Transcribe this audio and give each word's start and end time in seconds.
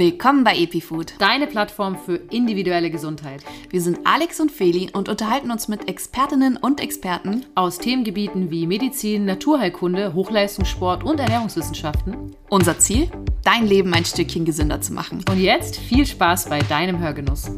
Willkommen 0.00 0.44
bei 0.44 0.56
EpiFood, 0.56 1.12
deine 1.18 1.46
Plattform 1.46 1.98
für 1.98 2.16
individuelle 2.30 2.90
Gesundheit. 2.90 3.44
Wir 3.68 3.82
sind 3.82 3.98
Alex 4.04 4.40
und 4.40 4.50
Feli 4.50 4.88
und 4.94 5.10
unterhalten 5.10 5.50
uns 5.50 5.68
mit 5.68 5.90
Expertinnen 5.90 6.56
und 6.56 6.80
Experten 6.80 7.44
aus 7.54 7.76
Themengebieten 7.76 8.50
wie 8.50 8.66
Medizin, 8.66 9.26
Naturheilkunde, 9.26 10.14
Hochleistungssport 10.14 11.04
und 11.04 11.20
Ernährungswissenschaften. 11.20 12.34
Unser 12.48 12.78
Ziel? 12.78 13.10
Dein 13.44 13.66
Leben 13.66 13.92
ein 13.92 14.06
Stückchen 14.06 14.46
gesünder 14.46 14.80
zu 14.80 14.94
machen. 14.94 15.22
Und 15.30 15.38
jetzt 15.38 15.76
viel 15.76 16.06
Spaß 16.06 16.48
bei 16.48 16.60
deinem 16.60 16.98
Hörgenuss. 16.98 17.50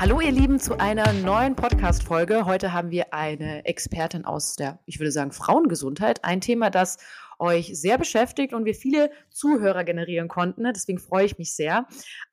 Hallo 0.00 0.20
ihr 0.20 0.32
Lieben 0.32 0.58
zu 0.58 0.80
einer 0.80 1.12
neuen 1.12 1.54
Podcast-Folge. 1.54 2.44
Heute 2.44 2.72
haben 2.72 2.90
wir 2.90 3.14
eine 3.14 3.64
Expertin 3.66 4.24
aus 4.24 4.56
der, 4.56 4.80
ich 4.84 4.98
würde 4.98 5.12
sagen, 5.12 5.30
Frauengesundheit. 5.30 6.24
Ein 6.24 6.40
Thema, 6.40 6.70
das 6.70 6.98
euch 7.38 7.70
sehr 7.78 7.98
beschäftigt 7.98 8.52
und 8.52 8.64
wir 8.64 8.74
viele 8.74 9.10
Zuhörer 9.30 9.84
generieren 9.84 10.28
konnten. 10.28 10.64
Deswegen 10.64 10.98
freue 10.98 11.24
ich 11.24 11.38
mich 11.38 11.54
sehr. 11.54 11.86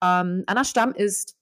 Ähm, 0.03 0.43
Anna 0.47 0.63
Stamm 0.63 0.93
ist 0.93 1.35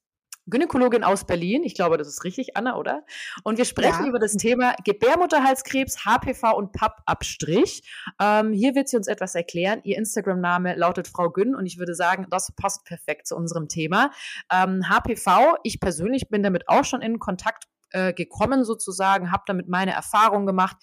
Gynäkologin 0.48 1.04
aus 1.04 1.26
Berlin. 1.26 1.64
Ich 1.64 1.74
glaube, 1.74 1.98
das 1.98 2.08
ist 2.08 2.24
richtig, 2.24 2.58
Anna, 2.58 2.76
oder? 2.76 3.06
Und 3.44 3.58
wir 3.58 3.66
sprechen 3.66 4.04
ja. 4.04 4.10
über 4.10 4.20
das 4.20 4.34
Thema 4.34 4.76
Gebärmutterhalskrebs, 4.84 6.06
HPV 6.06 6.56
und 6.58 6.74
Pappabstrich. 6.74 7.84
Ähm, 8.22 8.52
hier 8.52 8.76
wird 8.76 8.90
sie 8.90 8.98
uns 8.98 9.08
etwas 9.08 9.36
erklären. 9.36 9.80
Ihr 9.84 9.98
Instagram-Name 9.98 10.76
lautet 10.76 11.08
Frau 11.08 11.30
Gyn 11.30 11.56
und 11.56 11.66
ich 11.66 11.78
würde 11.78 11.96
sagen, 11.96 12.28
das 12.30 12.52
passt 12.56 12.84
perfekt 12.84 13.28
zu 13.28 13.36
unserem 13.36 13.70
Thema. 13.70 14.12
Ähm, 14.52 14.90
HPV, 14.90 15.56
ich 15.64 15.80
persönlich 15.80 16.30
bin 16.30 16.44
damit 16.44 16.68
auch 16.68 16.84
schon 16.84 17.02
in 17.02 17.20
Kontakt 17.20 17.64
äh, 17.92 18.12
gekommen 18.12 18.66
sozusagen, 18.66 19.32
habe 19.32 19.44
damit 19.46 19.70
meine 19.70 19.92
Erfahrungen 19.92 20.46
gemacht. 20.46 20.76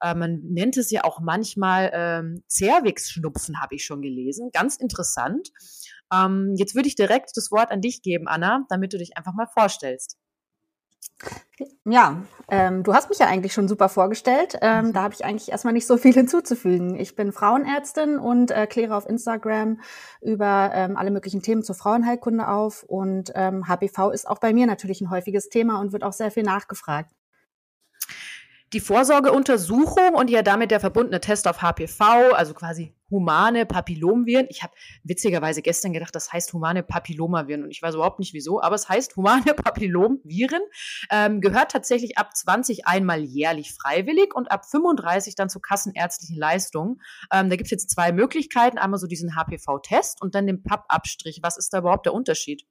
Äh, 0.00 0.14
man 0.14 0.40
nennt 0.42 0.76
es 0.76 0.90
ja 0.90 1.04
auch 1.04 1.20
manchmal 1.20 1.90
ähm, 1.92 2.42
Zervixschnupfen, 2.46 3.60
habe 3.60 3.74
ich 3.74 3.84
schon 3.84 4.02
gelesen. 4.02 4.50
Ganz 4.52 4.76
interessant. 4.76 5.50
Ähm, 6.12 6.54
jetzt 6.56 6.74
würde 6.74 6.88
ich 6.88 6.96
direkt 6.96 7.30
das 7.34 7.50
Wort 7.50 7.70
an 7.70 7.80
dich 7.80 8.02
geben, 8.02 8.28
Anna, 8.28 8.64
damit 8.68 8.92
du 8.92 8.98
dich 8.98 9.16
einfach 9.16 9.34
mal 9.34 9.46
vorstellst. 9.46 10.18
Ja, 11.84 12.22
ähm, 12.48 12.82
du 12.82 12.94
hast 12.94 13.10
mich 13.10 13.18
ja 13.18 13.26
eigentlich 13.26 13.52
schon 13.52 13.68
super 13.68 13.88
vorgestellt. 13.88 14.58
Ähm, 14.62 14.86
mhm. 14.86 14.92
da 14.92 15.02
habe 15.02 15.14
ich 15.14 15.24
eigentlich 15.24 15.50
erstmal 15.50 15.74
nicht 15.74 15.86
so 15.86 15.96
viel 15.96 16.12
hinzuzufügen. 16.14 16.98
Ich 16.98 17.14
bin 17.14 17.32
Frauenärztin 17.32 18.18
und 18.18 18.50
äh, 18.50 18.66
kläre 18.66 18.96
auf 18.96 19.08
Instagram 19.08 19.80
über 20.22 20.70
ähm, 20.74 20.96
alle 20.96 21.10
möglichen 21.10 21.42
Themen 21.42 21.62
zur 21.62 21.74
Frauenheilkunde 21.74 22.48
auf. 22.48 22.82
Und 22.84 23.32
ähm, 23.34 23.68
HPV 23.68 24.10
ist 24.10 24.28
auch 24.28 24.38
bei 24.38 24.52
mir 24.52 24.66
natürlich 24.66 25.00
ein 25.00 25.10
häufiges 25.10 25.48
Thema 25.48 25.80
und 25.80 25.92
wird 25.92 26.04
auch 26.04 26.12
sehr 26.12 26.30
viel 26.30 26.42
nachgefragt 26.42 27.12
die 28.72 28.80
Vorsorgeuntersuchung 28.80 30.14
und 30.14 30.30
ja 30.30 30.42
damit 30.42 30.70
der 30.70 30.80
verbundene 30.80 31.20
Test 31.20 31.48
auf 31.48 31.60
HPV, 31.60 32.32
also 32.34 32.54
quasi 32.54 32.94
humane 33.10 33.66
Papillomviren. 33.66 34.46
Ich 34.48 34.62
habe 34.62 34.72
witzigerweise 35.02 35.62
gestern 35.62 35.92
gedacht, 35.92 36.14
das 36.14 36.32
heißt 36.32 36.52
humane 36.52 36.84
Papillomaviren 36.84 37.64
und 37.64 37.70
ich 37.70 37.82
weiß 37.82 37.96
überhaupt 37.96 38.20
nicht 38.20 38.32
wieso, 38.32 38.62
aber 38.62 38.76
es 38.76 38.88
heißt 38.88 39.16
humane 39.16 39.42
Papillomviren, 39.54 40.62
ähm, 41.10 41.40
gehört 41.40 41.72
tatsächlich 41.72 42.16
ab 42.18 42.36
20 42.36 42.86
einmal 42.86 43.20
jährlich 43.22 43.74
freiwillig 43.74 44.34
und 44.34 44.52
ab 44.52 44.64
35 44.64 45.34
dann 45.34 45.48
zu 45.48 45.58
kassenärztlichen 45.58 46.36
Leistungen. 46.36 47.00
Ähm, 47.32 47.50
da 47.50 47.56
gibt 47.56 47.66
es 47.66 47.72
jetzt 47.72 47.90
zwei 47.90 48.12
Möglichkeiten, 48.12 48.78
einmal 48.78 49.00
so 49.00 49.08
diesen 49.08 49.34
HPV-Test 49.34 50.22
und 50.22 50.36
dann 50.36 50.46
den 50.46 50.62
Pappabstrich. 50.62 51.40
Was 51.42 51.58
ist 51.58 51.72
da 51.72 51.78
überhaupt 51.78 52.06
der 52.06 52.14
Unterschied? 52.14 52.62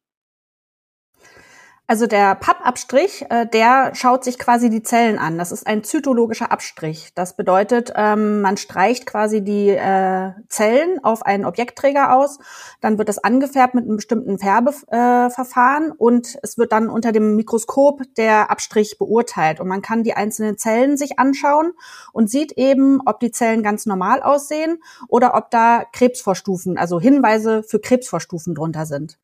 Also 1.90 2.06
der 2.06 2.36
Pappabstrich, 2.36 3.26
äh, 3.32 3.48
der 3.48 3.95
schaut 3.95 4.23
sich 4.23 4.38
quasi 4.38 4.70
die 4.70 4.84
Zellen 4.84 5.18
an. 5.18 5.40
Das 5.40 5.52
ist 5.52 5.66
ein 5.66 5.84
zytologischer 5.84 6.52
Abstrich. 6.52 7.14
Das 7.16 7.36
bedeutet, 7.36 7.92
ähm, 7.95 8.42
man 8.42 8.58
streicht 8.58 9.08
quasi 9.08 9.44
die 9.44 9.70
äh, 9.70 10.34
Zellen 10.50 11.04
auf 11.04 11.26
einen 11.26 11.45
Objektträger 11.45 12.16
aus, 12.16 12.38
dann 12.80 13.00
wird 13.00 13.10
das 13.10 13.17
angefärbt 13.17 13.73
mit 13.73 13.86
einem 13.86 13.95
bestimmten 13.95 14.38
Färbeverfahren 14.38 15.90
äh, 15.90 15.95
und 15.98 16.38
es 16.44 16.60
wird 16.60 16.73
dann 16.73 16.90
unter 16.90 17.12
dem 17.12 17.36
Mikroskop 17.36 18.04
der 18.17 18.52
Abstrich 18.52 19.00
beurteilt. 19.00 19.60
Und 19.60 19.67
man 19.67 19.82
kann 19.82 20.04
die 20.04 20.14
einzelnen 20.14 20.60
Zellen 20.60 20.95
sich 20.95 21.17
anschauen 21.17 21.72
und 22.14 22.30
sieht 22.30 22.52
eben, 22.52 23.02
ob 23.08 23.20
die 23.20 23.32
Zellen 23.32 23.64
ganz 23.64 23.88
normal 23.88 24.21
aussehen 24.21 24.77
oder 25.08 25.33
ob 25.33 25.50
da 25.50 25.86
Krebsvorstufen, 25.92 26.77
also 26.77 27.00
Hinweise 27.00 27.64
für 27.64 27.80
Krebsvorstufen 27.80 28.54
drunter 28.54 28.86
sind. 28.86 29.17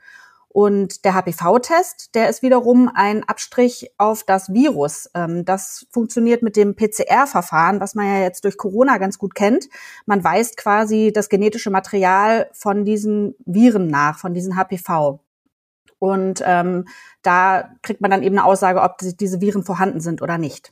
Und 0.55 1.03
der 1.03 1.15
HPV-Test, 1.15 2.15
der 2.15 2.29
ist 2.29 2.41
wiederum 2.41 2.89
ein 2.95 3.25
Abstrich 3.25 3.91
auf 3.97 4.23
das 4.23 4.53
Virus. 4.53 5.09
Ähm, 5.13 5.43
das 5.43 5.85
funktioniert 5.91 6.43
mit 6.43 6.55
dem 6.55 6.77
PCR-Verfahren, 6.77 7.81
was 7.81 7.93
man 7.93 8.07
ja 8.07 8.21
jetzt 8.21 8.45
durch 8.45 8.55
Corona 8.55 8.97
ganz 8.97 9.17
gut 9.17 9.35
kennt. 9.35 9.67
Man 10.05 10.23
weist 10.23 10.55
quasi 10.55 11.11
das 11.13 11.27
genetische 11.27 11.71
Material 11.71 12.49
von 12.53 12.85
diesen 12.85 13.35
Viren 13.45 13.87
nach, 13.87 14.17
von 14.17 14.33
diesen 14.33 14.55
HPV. 14.55 15.19
Und 15.99 16.41
ähm, 16.45 16.85
da 17.21 17.75
kriegt 17.81 17.99
man 17.99 18.09
dann 18.09 18.23
eben 18.23 18.37
eine 18.37 18.45
Aussage, 18.45 18.81
ob 18.81 18.99
diese 18.99 19.41
Viren 19.41 19.65
vorhanden 19.65 19.99
sind 19.99 20.21
oder 20.21 20.37
nicht. 20.37 20.71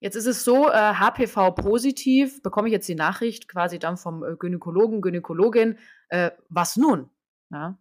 Jetzt 0.00 0.16
ist 0.16 0.26
es 0.26 0.42
so, 0.42 0.68
äh, 0.68 0.94
HPV 0.94 1.52
positiv, 1.52 2.42
bekomme 2.42 2.66
ich 2.66 2.72
jetzt 2.72 2.88
die 2.88 2.96
Nachricht 2.96 3.46
quasi 3.46 3.78
dann 3.78 3.98
vom 3.98 4.24
äh, 4.24 4.34
Gynäkologen, 4.36 5.00
Gynäkologin, 5.00 5.78
äh, 6.08 6.32
was 6.48 6.76
nun? 6.76 7.08
Ja, 7.52 7.78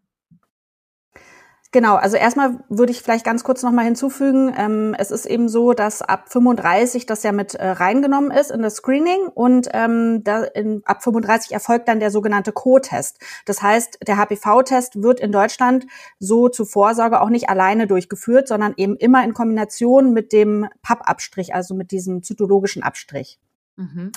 Genau, 1.75 1.95
also 1.95 2.15
erstmal 2.15 2.59
würde 2.69 2.93
ich 2.93 3.01
vielleicht 3.01 3.25
ganz 3.25 3.43
kurz 3.43 3.61
nochmal 3.61 3.83
hinzufügen, 3.83 4.53
ähm, 4.57 4.95
es 4.97 5.11
ist 5.11 5.25
eben 5.25 5.49
so, 5.49 5.73
dass 5.73 6.01
ab 6.01 6.31
35 6.31 7.05
das 7.05 7.21
ja 7.23 7.33
mit 7.33 7.55
äh, 7.55 7.67
reingenommen 7.67 8.31
ist 8.31 8.49
in 8.49 8.61
das 8.61 8.75
Screening 8.75 9.27
und 9.33 9.67
ähm, 9.73 10.23
da 10.23 10.45
in, 10.45 10.83
ab 10.85 11.03
35 11.03 11.51
erfolgt 11.51 11.89
dann 11.89 11.99
der 11.99 12.11
sogenannte 12.11 12.53
Co-Test. 12.53 13.19
Das 13.43 13.61
heißt, 13.61 14.07
der 14.07 14.15
HPV-Test 14.15 15.03
wird 15.03 15.19
in 15.19 15.33
Deutschland 15.33 15.85
so 16.17 16.47
zur 16.47 16.65
Vorsorge 16.65 17.19
auch 17.19 17.29
nicht 17.29 17.49
alleine 17.49 17.87
durchgeführt, 17.87 18.47
sondern 18.47 18.73
eben 18.77 18.95
immer 18.95 19.25
in 19.25 19.33
Kombination 19.33 20.13
mit 20.13 20.31
dem 20.31 20.69
PAP-Abstrich, 20.81 21.53
also 21.53 21.75
mit 21.75 21.91
diesem 21.91 22.23
zytologischen 22.23 22.83
Abstrich. 22.83 23.37
Mhm. 23.75 24.13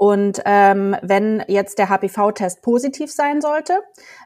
Und 0.00 0.40
ähm, 0.46 0.96
wenn 1.02 1.44
jetzt 1.46 1.78
der 1.78 1.90
HPV-Test 1.90 2.62
positiv 2.62 3.12
sein 3.12 3.42
sollte, 3.42 3.80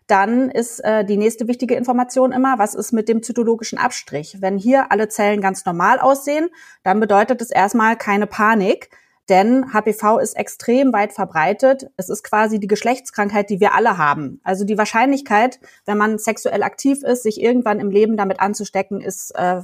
dann 0.07 0.49
ist 0.49 0.79
äh, 0.85 1.05
die 1.05 1.17
nächste 1.17 1.49
wichtige 1.49 1.75
Information 1.75 2.31
immer, 2.31 2.61
was 2.61 2.77
ist 2.77 2.93
mit 2.93 3.09
dem 3.09 3.25
zytologischen 3.25 3.77
Abstrich? 3.77 4.37
Wenn 4.41 4.57
hier 4.57 4.93
alle 4.93 5.09
Zellen 5.09 5.41
ganz 5.41 5.65
normal 5.65 5.99
aussehen, 5.99 6.49
dann 6.85 7.01
bedeutet 7.01 7.43
es 7.43 7.51
erstmal 7.51 7.97
keine 7.97 8.29
Panik, 8.29 8.91
denn 9.29 9.73
HPV 9.73 10.21
ist 10.21 10.35
extrem 10.35 10.93
weit 10.93 11.13
verbreitet. 11.13 11.91
Es 11.97 12.09
ist 12.09 12.23
quasi 12.23 12.61
die 12.61 12.69
Geschlechtskrankheit, 12.69 13.51
die 13.51 13.59
wir 13.59 13.75
alle 13.75 13.99
haben. 13.99 14.41
Also 14.45 14.65
die 14.65 14.79
Wahrscheinlichkeit, 14.79 15.59
wenn 15.87 15.99
man 15.99 16.19
sexuell 16.19 16.63
aktiv 16.63 17.03
ist, 17.03 17.25
sich 17.25 17.41
irgendwann 17.41 17.81
im 17.81 17.91
Leben 17.91 18.17
damit 18.17 18.39
anzustecken, 18.39 19.01
ist 19.01 19.33
äh, 19.35 19.63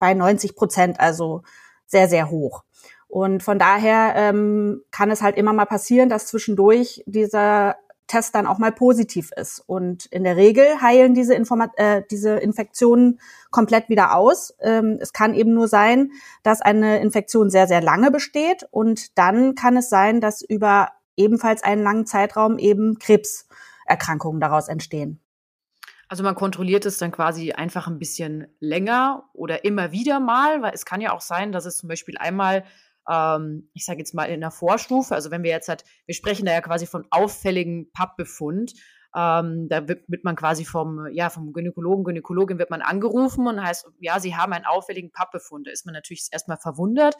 bei 0.00 0.12
90 0.12 0.56
Prozent, 0.56 0.98
also 0.98 1.42
sehr, 1.86 2.08
sehr 2.08 2.30
hoch. 2.30 2.64
Und 3.12 3.42
von 3.42 3.58
daher 3.58 4.14
ähm, 4.16 4.84
kann 4.90 5.10
es 5.10 5.20
halt 5.20 5.36
immer 5.36 5.52
mal 5.52 5.66
passieren, 5.66 6.08
dass 6.08 6.28
zwischendurch 6.28 7.02
dieser 7.04 7.76
Test 8.06 8.34
dann 8.34 8.46
auch 8.46 8.56
mal 8.56 8.72
positiv 8.72 9.32
ist. 9.36 9.62
Und 9.66 10.06
in 10.06 10.24
der 10.24 10.38
Regel 10.38 10.80
heilen 10.80 11.12
diese, 11.12 11.34
Informa 11.34 11.70
äh, 11.76 12.00
diese 12.10 12.36
Infektionen 12.36 13.20
komplett 13.50 13.90
wieder 13.90 14.16
aus. 14.16 14.54
Ähm, 14.60 14.96
es 14.98 15.12
kann 15.12 15.34
eben 15.34 15.52
nur 15.52 15.68
sein, 15.68 16.12
dass 16.42 16.62
eine 16.62 17.02
Infektion 17.02 17.50
sehr, 17.50 17.66
sehr 17.66 17.82
lange 17.82 18.10
besteht. 18.10 18.66
Und 18.70 19.18
dann 19.18 19.56
kann 19.56 19.76
es 19.76 19.90
sein, 19.90 20.22
dass 20.22 20.40
über 20.40 20.88
ebenfalls 21.14 21.62
einen 21.62 21.82
langen 21.82 22.06
Zeitraum 22.06 22.56
eben 22.56 22.98
Krebserkrankungen 22.98 24.40
daraus 24.40 24.68
entstehen. 24.68 25.20
Also 26.08 26.22
man 26.22 26.34
kontrolliert 26.34 26.86
es 26.86 26.96
dann 26.96 27.12
quasi 27.12 27.52
einfach 27.52 27.88
ein 27.88 27.98
bisschen 27.98 28.46
länger 28.58 29.24
oder 29.34 29.66
immer 29.66 29.92
wieder 29.92 30.18
mal, 30.18 30.62
weil 30.62 30.72
es 30.72 30.86
kann 30.86 31.02
ja 31.02 31.12
auch 31.12 31.20
sein, 31.20 31.52
dass 31.52 31.66
es 31.66 31.76
zum 31.76 31.90
Beispiel 31.90 32.16
einmal 32.16 32.64
ähm, 33.10 33.70
ich 33.74 33.84
sage 33.84 33.98
jetzt 33.98 34.14
mal 34.14 34.24
in 34.24 34.40
der 34.40 34.50
Vorstufe, 34.50 35.14
also 35.14 35.30
wenn 35.30 35.42
wir 35.42 35.50
jetzt 35.50 35.68
halt, 35.68 35.84
wir 36.06 36.14
sprechen 36.14 36.46
da 36.46 36.52
ja 36.52 36.60
quasi 36.60 36.86
von 36.86 37.06
auffälligen 37.10 37.90
Pappbefund, 37.92 38.72
ähm, 39.14 39.68
da 39.68 39.86
wird, 39.88 40.08
wird, 40.08 40.24
man 40.24 40.36
quasi 40.36 40.64
vom, 40.64 41.06
ja, 41.12 41.28
vom 41.28 41.52
Gynäkologen, 41.52 42.04
Gynäkologin 42.04 42.58
wird 42.58 42.70
man 42.70 42.80
angerufen 42.80 43.46
und 43.46 43.62
heißt, 43.62 43.86
ja, 44.00 44.18
sie 44.18 44.36
haben 44.36 44.54
einen 44.54 44.64
auffälligen 44.64 45.12
Pappbefund. 45.12 45.66
Da 45.66 45.70
ist 45.70 45.84
man 45.84 45.92
natürlich 45.92 46.28
erstmal 46.32 46.56
verwundert. 46.56 47.16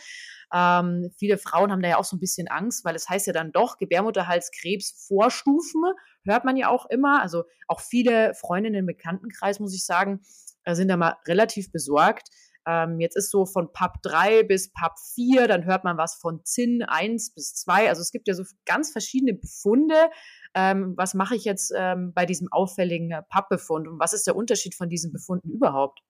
Ähm, 0.55 1.11
viele 1.19 1.37
Frauen 1.37 1.71
haben 1.71 1.83
da 1.83 1.91
ja 1.91 1.99
auch 1.99 2.05
so 2.05 2.17
ein 2.17 2.21
bisschen 2.21 2.49
Angst, 2.49 2.87
weil 2.87 2.95
es 2.95 3.11
heißt 3.11 3.27
ja 3.27 3.35
dann 3.35 3.53
doch 3.53 3.77
Gebärmutterhalskrebs 3.77 5.07
Vorstufen, 5.07 5.83
hört 6.25 6.45
man 6.45 6.57
ja 6.57 6.71
auch 6.71 6.87
immer. 6.89 7.21
Also 7.21 7.45
auch 7.69 7.81
viele 7.81 8.33
Freundinnen 8.35 8.81
im 8.81 8.87
Bekanntenkreis, 8.87 9.61
muss 9.61 9.75
ich 9.75 9.85
sagen, 9.85 10.23
äh, 10.65 10.75
sind 10.75 10.89
da 10.89 10.97
mal 10.97 11.17
relativ 11.27 11.73
besorgt. 11.73 12.29
Ähm, 12.67 13.01
jetzt 13.01 13.17
ist 13.17 13.31
so 13.31 13.47
von 13.47 13.73
PAP 13.73 14.03
3 14.03 14.45
bis 14.45 14.73
PAP 14.73 14.99
4, 15.15 15.49
dann 15.49 15.65
hört 15.65 15.85
man 15.85 15.97
was 15.97 16.15
von 16.15 16.45
ZIN 16.45 16.83
1 16.83 17.35
bis 17.35 17.55
2. 17.55 17.89
Also 17.89 18.03
es 18.03 18.13
gibt 18.13 18.29
ja 18.29 18.35
so 18.35 18.45
ganz 18.67 18.91
verschiedene 18.93 19.35
Befunde. 19.35 20.11
Ähm, 20.55 20.95
was 20.97 21.15
mache 21.15 21.35
ich 21.35 21.45
jetzt 21.45 21.73
ähm, 21.77 22.13
bei 22.15 22.27
diesem 22.27 22.49
auffälligen 22.53 23.11
äh, 23.11 23.23
PAP-Befund 23.29 23.89
und 23.89 23.99
was 23.99 24.13
ist 24.13 24.27
der 24.27 24.37
Unterschied 24.37 24.75
von 24.75 24.89
diesen 24.89 25.13
Befunden 25.13 25.51
überhaupt? 25.51 26.01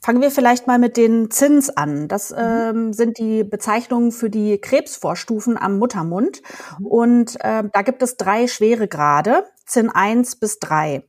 Fangen 0.00 0.22
wir 0.22 0.30
vielleicht 0.30 0.66
mal 0.66 0.78
mit 0.78 0.96
den 0.96 1.30
Zins 1.30 1.70
an. 1.70 2.08
Das 2.08 2.30
mhm. 2.30 2.36
ähm, 2.38 2.92
sind 2.92 3.18
die 3.18 3.42
Bezeichnungen 3.42 4.12
für 4.12 4.30
die 4.30 4.58
Krebsvorstufen 4.58 5.58
am 5.58 5.78
Muttermund. 5.78 6.40
Mhm. 6.78 6.86
Und 6.86 7.36
äh, 7.40 7.64
da 7.72 7.82
gibt 7.82 8.02
es 8.02 8.16
drei 8.16 8.46
Schweregrade, 8.46 9.44
Zinn 9.66 9.90
1 9.90 10.36
bis 10.36 10.60
3. 10.60 11.04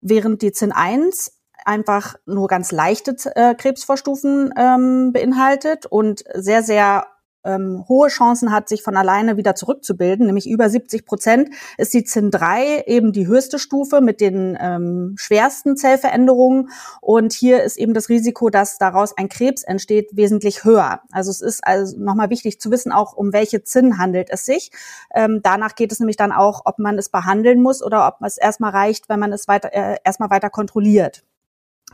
Während 0.00 0.42
die 0.42 0.52
Zinn 0.52 0.72
1 0.72 1.33
einfach 1.64 2.16
nur 2.26 2.48
ganz 2.48 2.72
leichte 2.72 3.16
äh, 3.34 3.54
Krebsvorstufen 3.54 4.52
ähm, 4.56 5.12
beinhaltet 5.12 5.86
und 5.86 6.24
sehr, 6.34 6.62
sehr 6.62 7.06
ähm, 7.44 7.84
hohe 7.88 8.08
Chancen 8.08 8.52
hat, 8.52 8.68
sich 8.68 8.82
von 8.82 8.96
alleine 8.96 9.36
wieder 9.36 9.54
zurückzubilden, 9.54 10.26
nämlich 10.26 10.48
über 10.48 10.68
70 10.68 11.06
Prozent, 11.06 11.50
ist 11.78 11.94
die 11.94 12.04
ZIN3 12.04 12.86
eben 12.86 13.12
die 13.12 13.26
höchste 13.26 13.58
Stufe 13.58 14.00
mit 14.00 14.20
den 14.20 14.56
ähm, 14.60 15.14
schwersten 15.16 15.76
Zellveränderungen. 15.76 16.70
Und 17.00 17.32
hier 17.32 17.62
ist 17.62 17.76
eben 17.76 17.94
das 17.94 18.08
Risiko, 18.08 18.50
dass 18.50 18.78
daraus 18.78 19.16
ein 19.16 19.28
Krebs 19.28 19.62
entsteht, 19.62 20.10
wesentlich 20.12 20.64
höher. 20.64 21.00
Also 21.12 21.30
es 21.30 21.40
ist 21.40 21.64
also 21.64 21.98
nochmal 21.98 22.30
wichtig 22.30 22.60
zu 22.60 22.70
wissen, 22.70 22.92
auch 22.92 23.12
um 23.14 23.32
welche 23.32 23.62
ZIN 23.62 23.98
handelt 23.98 24.28
es 24.30 24.44
sich. 24.44 24.70
Ähm, 25.14 25.40
danach 25.42 25.74
geht 25.74 25.92
es 25.92 26.00
nämlich 26.00 26.16
dann 26.16 26.32
auch, 26.32 26.62
ob 26.64 26.78
man 26.78 26.98
es 26.98 27.08
behandeln 27.08 27.62
muss 27.62 27.82
oder 27.82 28.08
ob 28.08 28.26
es 28.26 28.38
erstmal 28.38 28.70
reicht, 28.70 29.08
wenn 29.08 29.20
man 29.20 29.32
es 29.32 29.48
weiter, 29.48 29.72
äh, 29.72 29.96
erstmal 30.04 30.30
weiter 30.30 30.50
kontrolliert. 30.50 31.24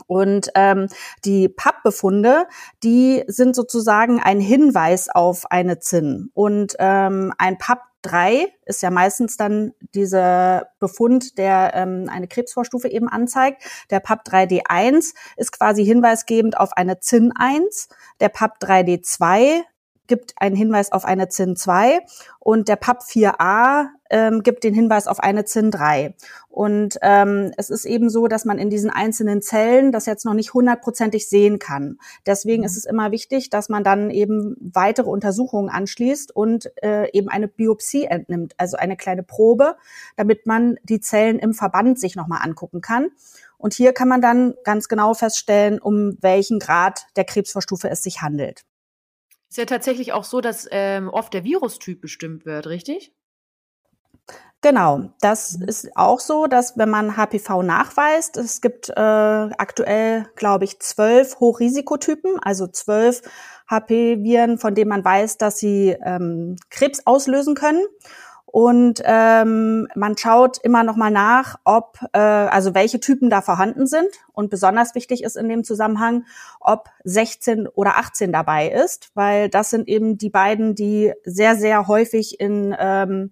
Und 0.07 0.51
ähm, 0.55 0.89
die 1.25 1.49
Pappbefunde, 1.49 2.47
die 2.83 3.25
sind 3.27 3.55
sozusagen 3.55 4.21
ein 4.21 4.41
Hinweis 4.41 5.09
auf 5.09 5.51
eine 5.51 5.79
Zinn. 5.79 6.31
Und 6.35 6.77
ähm, 6.79 7.33
ein 7.39 7.59
Papp 7.59 7.81
3 8.03 8.49
ist 8.65 8.83
ja 8.83 8.91
meistens 8.91 9.37
dann 9.37 9.73
dieser 9.95 10.69
Befund, 10.79 11.39
der 11.39 11.73
ähm, 11.75 12.09
eine 12.11 12.29
Krebsvorstufe 12.29 12.89
eben 12.89 13.09
anzeigt. 13.09 13.63
Der 13.91 14.01
PAP 14.01 14.27
3D1 14.27 15.15
ist 15.37 15.53
quasi 15.53 15.85
hinweisgebend 15.85 16.59
auf 16.59 16.73
eine 16.73 17.01
Zinn 17.01 17.33
1. 17.37 17.89
Der 18.21 18.31
PAP 18.31 18.59
3D2 18.63 19.65
gibt 20.11 20.35
einen 20.37 20.57
Hinweis 20.57 20.93
auf 20.93 21.05
eine 21.05 21.29
ZIN 21.29 21.57
2 21.57 22.01
und 22.41 22.69
der 22.69 22.77
PAP 22.77 23.03
4a 23.03 23.87
ähm, 24.11 24.43
gibt 24.43 24.65
den 24.65 24.75
Hinweis 24.75 25.07
auf 25.07 25.21
eine 25.21 25.45
ZIN 25.45 25.71
3. 25.71 26.15
Und 26.49 26.99
ähm, 27.03 27.53
es 27.57 27.71
ist 27.71 27.85
eben 27.85 28.11
so, 28.11 28.27
dass 28.27 28.45
man 28.45 28.59
in 28.59 28.71
diesen 28.71 28.91
einzelnen 28.91 29.41
Zellen 29.41 29.93
das 29.93 30.07
jetzt 30.07 30.25
noch 30.25 30.35
nicht 30.35 30.53
hundertprozentig 30.53 31.29
sehen 31.29 31.59
kann. 31.59 31.99
Deswegen 32.27 32.65
ist 32.65 32.77
es 32.77 32.85
immer 32.85 33.13
wichtig, 33.13 33.51
dass 33.51 33.69
man 33.69 33.85
dann 33.85 34.11
eben 34.11 34.57
weitere 34.61 35.09
Untersuchungen 35.09 35.71
anschließt 35.71 36.35
und 36.35 36.71
äh, 36.83 37.11
eben 37.13 37.29
eine 37.29 37.49
Biopsie 37.49 38.05
entnimmt, 38.05 38.55
also 38.59 38.77
eine 38.77 38.97
kleine 38.97 39.23
Probe, 39.23 39.77
damit 40.17 40.47
man 40.47 40.77
die 40.83 41.01
Zellen 41.01 41.39
im 41.39 41.55
Verband 41.55 41.99
sich 41.99 42.17
nochmal 42.17 42.41
angucken 42.43 42.81
kann. 42.81 43.09
Und 43.59 43.75
hier 43.75 43.93
kann 43.93 44.09
man 44.09 44.23
dann 44.23 44.55
ganz 44.65 44.89
genau 44.89 45.15
feststellen, 45.15 45.81
um 45.81 46.17
welchen 46.21 46.59
Grad 46.59 47.07
der 47.17 47.25
Krebsvorstufe 47.25 47.91
es 47.91 48.03
sich 48.03 48.23
handelt. 48.23 48.63
Ist 49.51 49.59
ja 49.59 49.67
tatsächlich 49.67 50.13
auch 50.13 50.25
so, 50.25 50.41
dass 50.41 50.67
ähm, 50.71 51.09
oft 51.09 51.35
der 51.35 51.45
Virustyp 51.45 52.01
bestimmt 52.01 52.47
wird, 52.47 52.69
richtig? 52.69 53.13
Genau, 54.63 55.11
das 55.21 55.59
mhm. 55.59 55.69
ist 55.69 55.97
auch 55.97 56.21
so, 56.21 56.47
dass 56.47 56.77
wenn 56.77 56.91
man 56.91 57.17
HPV 57.17 57.63
nachweist, 57.63 58.37
es 58.37 58.61
gibt 58.61 58.91
äh, 58.91 58.93
aktuell, 58.95 60.27
glaube 60.37 60.65
ich, 60.65 60.81
zwölf 60.81 61.41
Hochrisikotypen, 61.41 62.39
also 62.43 62.67
zwölf 62.67 63.23
HP-Viren, 63.71 64.59
von 64.59 64.75
denen 64.75 64.91
man 64.91 65.05
weiß, 65.05 65.39
dass 65.39 65.59
sie 65.59 65.97
ähm, 66.05 66.57
Krebs 66.69 67.07
auslösen 67.07 67.55
können. 67.55 67.83
Und 68.45 69.01
ähm, 69.05 69.87
man 69.95 70.19
schaut 70.19 70.59
immer 70.59 70.83
noch 70.83 70.97
mal 70.97 71.13
nach, 71.13 71.57
ob 71.65 72.01
äh, 72.13 72.19
also 72.19 72.75
welche 72.75 72.99
Typen 72.99 73.31
da 73.31 73.43
vorhanden 73.43 73.87
sind. 73.87 74.09
Und 74.33 74.51
besonders 74.51 74.97
wichtig 74.97 75.23
ist 75.23 75.37
in 75.37 75.49
dem 75.49 75.63
Zusammenhang, 75.63 76.27
ob 76.59 76.89
16 77.05 77.69
oder 77.69 77.97
18 77.97 78.33
dabei 78.33 78.69
ist, 78.69 79.11
weil 79.15 79.49
das 79.49 79.71
sind 79.71 79.89
eben 79.89 80.19
die 80.19 80.31
beiden, 80.31 80.75
die 80.75 81.13
sehr 81.25 81.55
sehr 81.55 81.87
häufig 81.87 82.41
in 82.41 82.75
ähm, 82.77 83.31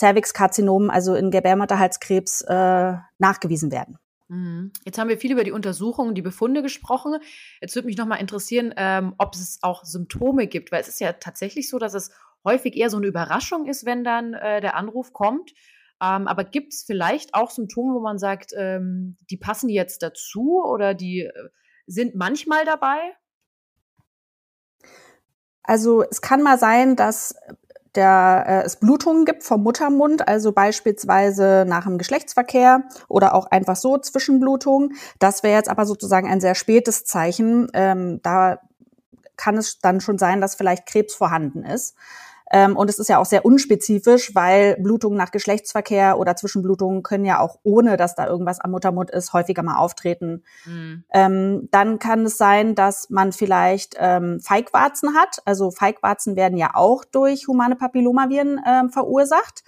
Cervixkarzinomen, 0.00 0.90
also 0.90 1.14
in 1.14 1.30
Gebärmutterhalskrebs, 1.30 2.42
äh, 2.42 2.94
nachgewiesen 3.18 3.70
werden. 3.70 3.98
Mhm. 4.28 4.72
Jetzt 4.84 4.98
haben 4.98 5.08
wir 5.08 5.18
viel 5.18 5.32
über 5.32 5.44
die 5.44 5.52
Untersuchungen, 5.52 6.14
die 6.14 6.22
Befunde 6.22 6.62
gesprochen. 6.62 7.16
Jetzt 7.60 7.74
würde 7.74 7.86
mich 7.86 7.96
noch 7.96 8.06
mal 8.06 8.16
interessieren, 8.16 8.72
ähm, 8.76 9.14
ob 9.18 9.34
es 9.34 9.58
auch 9.62 9.84
Symptome 9.84 10.46
gibt, 10.46 10.72
weil 10.72 10.80
es 10.80 10.88
ist 10.88 11.00
ja 11.00 11.12
tatsächlich 11.12 11.68
so, 11.68 11.78
dass 11.78 11.94
es 11.94 12.10
häufig 12.44 12.76
eher 12.76 12.90
so 12.90 12.96
eine 12.96 13.06
Überraschung 13.06 13.66
ist, 13.66 13.84
wenn 13.84 14.04
dann 14.04 14.34
äh, 14.34 14.60
der 14.60 14.76
Anruf 14.76 15.12
kommt. 15.12 15.52
Ähm, 16.02 16.28
aber 16.28 16.44
gibt 16.44 16.72
es 16.72 16.84
vielleicht 16.84 17.34
auch 17.34 17.50
Symptome, 17.50 17.94
wo 17.94 18.00
man 18.00 18.18
sagt, 18.18 18.52
ähm, 18.56 19.18
die 19.28 19.36
passen 19.36 19.68
jetzt 19.68 20.02
dazu 20.02 20.62
oder 20.64 20.94
die 20.94 21.22
äh, 21.22 21.32
sind 21.86 22.14
manchmal 22.14 22.64
dabei? 22.64 22.98
Also 25.62 26.02
es 26.02 26.22
kann 26.22 26.42
mal 26.42 26.58
sein, 26.58 26.96
dass 26.96 27.34
der, 27.94 28.44
äh, 28.46 28.66
es 28.66 28.76
Blutungen 28.76 29.24
gibt 29.24 29.42
vom 29.42 29.62
Muttermund, 29.62 30.26
also 30.28 30.52
beispielsweise 30.52 31.64
nach 31.66 31.84
dem 31.84 31.98
Geschlechtsverkehr 31.98 32.84
oder 33.08 33.34
auch 33.34 33.46
einfach 33.46 33.76
so 33.76 33.98
Zwischenblutungen. 33.98 34.94
Das 35.18 35.42
wäre 35.42 35.56
jetzt 35.56 35.68
aber 35.68 35.86
sozusagen 35.86 36.28
ein 36.28 36.40
sehr 36.40 36.54
spätes 36.54 37.04
Zeichen. 37.04 37.68
Ähm, 37.74 38.20
da 38.22 38.60
kann 39.36 39.56
es 39.56 39.78
dann 39.80 40.00
schon 40.00 40.18
sein, 40.18 40.40
dass 40.40 40.54
vielleicht 40.54 40.86
Krebs 40.86 41.14
vorhanden 41.14 41.64
ist. 41.64 41.96
Ähm, 42.50 42.76
und 42.76 42.90
es 42.90 42.98
ist 42.98 43.08
ja 43.08 43.18
auch 43.18 43.26
sehr 43.26 43.44
unspezifisch, 43.44 44.34
weil 44.34 44.76
Blutungen 44.76 45.16
nach 45.16 45.30
Geschlechtsverkehr 45.30 46.18
oder 46.18 46.36
Zwischenblutungen 46.36 47.02
können 47.02 47.24
ja 47.24 47.40
auch 47.40 47.58
ohne, 47.62 47.96
dass 47.96 48.14
da 48.14 48.26
irgendwas 48.26 48.60
am 48.60 48.72
Muttermund 48.72 49.10
ist, 49.10 49.32
häufiger 49.32 49.62
mal 49.62 49.76
auftreten. 49.76 50.42
Mhm. 50.66 51.04
Ähm, 51.12 51.68
dann 51.70 51.98
kann 51.98 52.26
es 52.26 52.36
sein, 52.38 52.74
dass 52.74 53.08
man 53.10 53.32
vielleicht 53.32 53.96
ähm, 53.98 54.40
Feigwarzen 54.40 55.14
hat. 55.14 55.38
Also 55.44 55.70
Feigwarzen 55.70 56.36
werden 56.36 56.58
ja 56.58 56.70
auch 56.74 57.04
durch 57.04 57.46
humane 57.46 57.76
Papillomaviren 57.76 58.60
ähm, 58.66 58.90
verursacht 58.90 59.64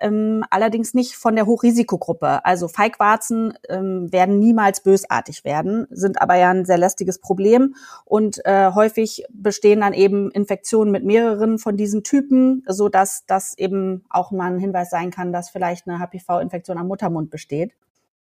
ähm, 0.00 0.44
allerdings 0.50 0.94
nicht 0.94 1.16
von 1.16 1.36
der 1.36 1.46
Hochrisikogruppe. 1.46 2.44
Also 2.44 2.68
Feigwarzen 2.68 3.54
ähm, 3.68 4.12
werden 4.12 4.38
niemals 4.38 4.82
bösartig 4.82 5.44
werden, 5.44 5.86
sind 5.90 6.20
aber 6.20 6.36
ja 6.36 6.50
ein 6.50 6.64
sehr 6.64 6.78
lästiges 6.78 7.18
Problem 7.18 7.76
und 8.04 8.44
äh, 8.44 8.72
häufig 8.72 9.24
bestehen 9.30 9.80
dann 9.80 9.92
eben 9.92 10.30
Infektionen 10.30 10.90
mit 10.92 11.04
mehreren 11.04 11.58
von 11.58 11.76
diesen 11.76 12.02
Typen, 12.02 12.64
so 12.66 12.88
dass 12.88 13.24
das 13.26 13.56
eben 13.58 14.04
auch 14.10 14.30
mal 14.30 14.52
ein 14.52 14.58
Hinweis 14.58 14.90
sein 14.90 15.10
kann, 15.10 15.32
dass 15.32 15.50
vielleicht 15.50 15.88
eine 15.88 15.98
HPV-Infektion 15.98 16.78
am 16.78 16.88
Muttermund 16.88 17.30
besteht. 17.30 17.72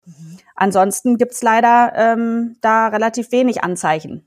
Mhm. 0.07 0.39
Ansonsten 0.55 1.19
gibt's 1.19 1.43
leider 1.43 1.93
ähm, 1.95 2.57
da 2.61 2.89
relativ 2.89 3.33
wenig 3.33 3.63
Anzeichen. 3.63 4.27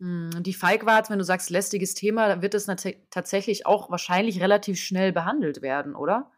Hm, 0.00 0.30
die 0.42 0.54
Feigwarzen, 0.54 1.12
wenn 1.12 1.18
du 1.18 1.24
sagst 1.24 1.50
lästiges 1.50 1.94
Thema, 1.94 2.42
wird 2.42 2.54
es 2.54 2.66
tatsächlich 3.10 3.66
auch 3.66 3.90
wahrscheinlich 3.90 4.40
relativ 4.40 4.78
schnell 4.78 5.12
behandelt 5.12 5.62
werden, 5.62 5.94
oder? 5.94 6.30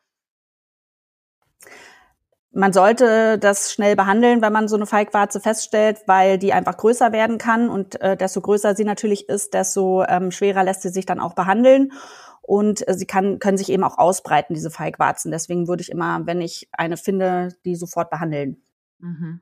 Man 2.52 2.72
sollte 2.72 3.38
das 3.38 3.72
schnell 3.72 3.94
behandeln, 3.94 4.42
wenn 4.42 4.52
man 4.52 4.66
so 4.66 4.74
eine 4.74 4.86
Feigwarze 4.86 5.40
feststellt, 5.40 5.99
weil 6.06 6.37
die 6.37 6.52
einfach 6.52 6.76
größer 6.76 7.12
werden 7.12 7.38
kann 7.38 7.68
und 7.68 8.00
äh, 8.00 8.16
desto 8.16 8.40
größer 8.40 8.75
sie 8.75 8.85
natürlich 8.85 9.28
ist, 9.28 9.54
desto 9.54 10.04
ähm, 10.04 10.32
schwerer 10.32 10.64
lässt 10.64 10.82
sie 10.82 10.88
sich 10.88 11.06
dann 11.06 11.20
auch 11.20 11.35
behandeln 11.35 11.92
und 12.42 12.87
äh, 12.88 12.94
sie 12.94 13.06
kann, 13.06 13.38
können 13.38 13.56
sich 13.56 13.70
eben 13.70 13.85
auch 13.85 13.99
ausbreiten, 13.99 14.54
diese 14.54 14.73
Feigwarzen. 14.73 15.30
Deswegen 15.30 15.68
würde 15.68 15.82
ich 15.82 15.90
immer, 15.90 16.26
wenn 16.26 16.40
ich 16.40 16.68
eine 16.73 16.96
finde, 16.96 17.54
die 17.64 17.76
sofort 17.76 18.11
behandeln. 18.11 18.61
Mhm. 18.99 19.40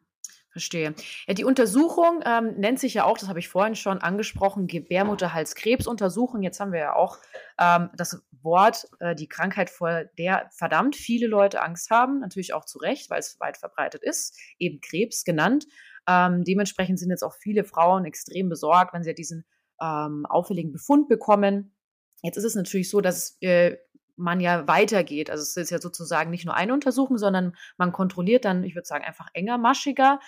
Verstehe. 0.51 0.95
Ja, 1.27 1.35
die 1.35 1.45
Untersuchung 1.45 2.21
ähm, 2.27 2.55
nennt 2.59 2.81
sich 2.81 2.95
ja 2.95 3.05
auch, 3.05 3.17
das 3.17 3.29
habe 3.29 3.39
ich 3.39 3.49
vorhin 3.49 3.77
schon 3.77 3.99
angesprochen, 3.99 4.67
Gebärmutterhalskrebsuntersuchung. 4.67 6.43
Jetzt 6.43 6.59
haben 6.61 6.73
wir 6.73 6.81
ja 6.81 6.97
auch 6.97 7.19
ähm, 7.59 7.91
das 7.97 8.23
Wort, 8.43 8.87
äh, 9.01 9.15
die 9.15 9.29
Krankheit, 9.29 9.71
vor 9.71 10.05
der 10.19 10.49
verdammt 10.53 10.97
viele 10.97 11.27
Leute 11.27 11.63
Angst 11.63 11.91
haben, 11.91 12.21
natürlich 12.21 12.55
auch 12.55 12.65
zu 12.65 12.79
Recht, 12.79 13.11
weil 13.11 13.21
es 13.21 13.39
weit 13.41 13.57
verbreitet 13.57 14.03
ist, 14.03 14.39
eben 14.59 14.81
Krebs 14.81 15.25
genannt. 15.25 15.67
Ähm, 16.07 16.45
dementsprechend 16.45 16.99
sind 16.99 17.11
jetzt 17.11 17.23
auch 17.23 17.35
viele 17.35 17.65
Frauen 17.65 18.05
extrem 18.05 18.49
besorgt, 18.49 18.95
wenn 18.95 19.03
sie 19.03 19.11
ja 19.11 19.15
diesen 19.15 19.45
ähm, 19.81 20.27
auffälligen 20.27 20.73
Befund 20.73 21.09
bekommen. 21.09 21.75
Jetzt 22.23 22.37
ist 22.37 22.45
es 22.45 22.55
natürlich 22.55 22.91
so, 22.91 23.01
dass 23.01 23.37
äh, 23.41 23.77
man 24.17 24.41
ja 24.41 24.67
weitergeht. 24.67 25.31
Also 25.31 25.43
es 25.43 25.57
ist 25.57 25.71
ja 25.71 25.81
sozusagen 25.81 26.31
nicht 26.31 26.45
nur 26.45 26.55
eine 26.55 26.73
Untersuchung, 26.73 27.19
sondern 27.19 27.55
man 27.77 27.93
kontrolliert 27.93 28.45
dann, 28.45 28.65
ich 28.65 28.75
würde 28.75 28.87
sagen, 28.87 29.05
einfach 29.05 29.29
engermaschiger 29.35 30.19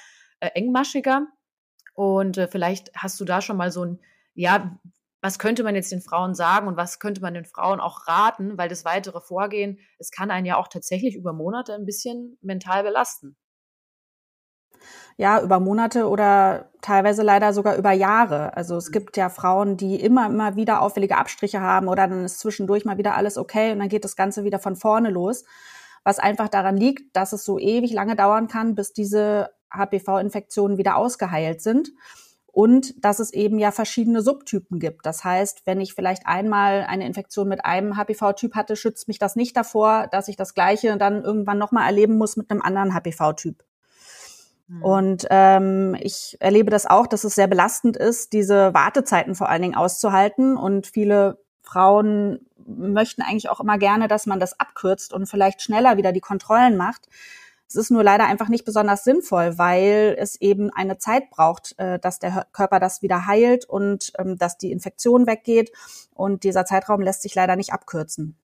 äh, 0.40 0.48
engmaschiger. 0.54 1.28
Und 1.94 2.38
äh, 2.38 2.48
vielleicht 2.48 2.90
hast 2.94 3.20
du 3.20 3.24
da 3.24 3.40
schon 3.40 3.56
mal 3.56 3.70
so 3.70 3.84
ein, 3.84 4.00
ja, 4.34 4.78
was 5.22 5.38
könnte 5.38 5.62
man 5.62 5.74
jetzt 5.74 5.92
den 5.92 6.00
Frauen 6.00 6.34
sagen 6.34 6.66
und 6.66 6.76
was 6.76 6.98
könnte 6.98 7.20
man 7.20 7.34
den 7.34 7.44
Frauen 7.44 7.80
auch 7.80 8.06
raten, 8.06 8.56
weil 8.56 8.68
das 8.68 8.84
weitere 8.84 9.20
Vorgehen, 9.20 9.78
es 9.98 10.10
kann 10.10 10.30
einen 10.30 10.46
ja 10.46 10.56
auch 10.56 10.68
tatsächlich 10.68 11.14
über 11.14 11.32
Monate 11.32 11.74
ein 11.74 11.84
bisschen 11.84 12.38
mental 12.40 12.82
belasten. 12.82 13.36
Ja, 15.18 15.42
über 15.42 15.60
Monate 15.60 16.08
oder 16.08 16.70
teilweise 16.80 17.22
leider 17.22 17.52
sogar 17.52 17.76
über 17.76 17.92
Jahre. 17.92 18.56
Also 18.56 18.76
es 18.76 18.90
gibt 18.90 19.18
ja 19.18 19.28
Frauen, 19.28 19.76
die 19.76 19.96
immer, 19.96 20.26
immer 20.26 20.56
wieder 20.56 20.80
auffällige 20.80 21.18
Abstriche 21.18 21.60
haben 21.60 21.88
oder 21.88 22.08
dann 22.08 22.24
ist 22.24 22.40
zwischendurch 22.40 22.86
mal 22.86 22.96
wieder 22.96 23.14
alles 23.14 23.36
okay 23.36 23.72
und 23.72 23.80
dann 23.80 23.90
geht 23.90 24.04
das 24.04 24.16
Ganze 24.16 24.44
wieder 24.44 24.58
von 24.58 24.76
vorne 24.76 25.10
los. 25.10 25.44
Was 26.04 26.18
einfach 26.18 26.48
daran 26.48 26.78
liegt, 26.78 27.14
dass 27.14 27.34
es 27.34 27.44
so 27.44 27.58
ewig 27.58 27.92
lange 27.92 28.16
dauern 28.16 28.48
kann, 28.48 28.74
bis 28.74 28.94
diese 28.94 29.50
HPV-Infektionen 29.70 30.78
wieder 30.78 30.96
ausgeheilt 30.96 31.60
sind. 31.60 31.90
Und 32.52 33.04
dass 33.04 33.18
es 33.20 33.32
eben 33.32 33.58
ja 33.58 33.70
verschiedene 33.70 34.22
Subtypen 34.22 34.78
gibt. 34.78 35.06
Das 35.06 35.24
heißt, 35.24 35.62
wenn 35.66 35.80
ich 35.80 35.94
vielleicht 35.94 36.26
einmal 36.26 36.84
eine 36.88 37.06
Infektion 37.06 37.48
mit 37.48 37.64
einem 37.64 37.96
HPV-Typ 37.96 38.54
hatte, 38.54 38.76
schützt 38.76 39.08
mich 39.08 39.18
das 39.18 39.36
nicht 39.36 39.56
davor, 39.56 40.08
dass 40.10 40.28
ich 40.28 40.36
das 40.36 40.54
Gleiche 40.54 40.96
dann 40.96 41.22
irgendwann 41.22 41.58
nochmal 41.58 41.86
erleben 41.86 42.18
muss 42.18 42.36
mit 42.36 42.50
einem 42.50 42.62
anderen 42.62 42.94
HPV-Typ. 42.94 43.62
Mhm. 44.70 44.82
Und 44.82 45.26
ähm, 45.30 45.96
ich 46.00 46.36
erlebe 46.40 46.70
das 46.70 46.86
auch, 46.86 47.06
dass 47.06 47.24
es 47.24 47.34
sehr 47.34 47.48
belastend 47.48 47.96
ist, 47.96 48.32
diese 48.32 48.72
Wartezeiten 48.74 49.34
vor 49.34 49.48
allen 49.48 49.62
Dingen 49.62 49.76
auszuhalten. 49.76 50.56
Und 50.56 50.86
viele 50.86 51.38
Frauen 51.62 52.46
möchten 52.66 53.22
eigentlich 53.22 53.48
auch 53.48 53.60
immer 53.60 53.78
gerne, 53.78 54.08
dass 54.08 54.26
man 54.26 54.40
das 54.40 54.58
abkürzt 54.58 55.12
und 55.12 55.26
vielleicht 55.26 55.62
schneller 55.62 55.96
wieder 55.96 56.12
die 56.12 56.20
Kontrollen 56.20 56.76
macht. 56.76 57.08
Es 57.70 57.76
ist 57.76 57.92
nur 57.92 58.02
leider 58.02 58.26
einfach 58.26 58.48
nicht 58.48 58.64
besonders 58.64 59.04
sinnvoll, 59.04 59.56
weil 59.56 60.16
es 60.18 60.40
eben 60.40 60.70
eine 60.70 60.98
Zeit 60.98 61.30
braucht, 61.30 61.78
äh, 61.78 62.00
dass 62.00 62.18
der 62.18 62.48
Körper 62.52 62.80
das 62.80 63.00
wieder 63.00 63.26
heilt 63.26 63.64
und 63.64 64.12
ähm, 64.18 64.36
dass 64.36 64.58
die 64.58 64.72
Infektion 64.72 65.28
weggeht. 65.28 65.70
Und 66.12 66.42
dieser 66.42 66.64
Zeitraum 66.64 67.00
lässt 67.00 67.22
sich 67.22 67.36
leider 67.36 67.54
nicht 67.54 67.72
abkürzen. 67.72 68.36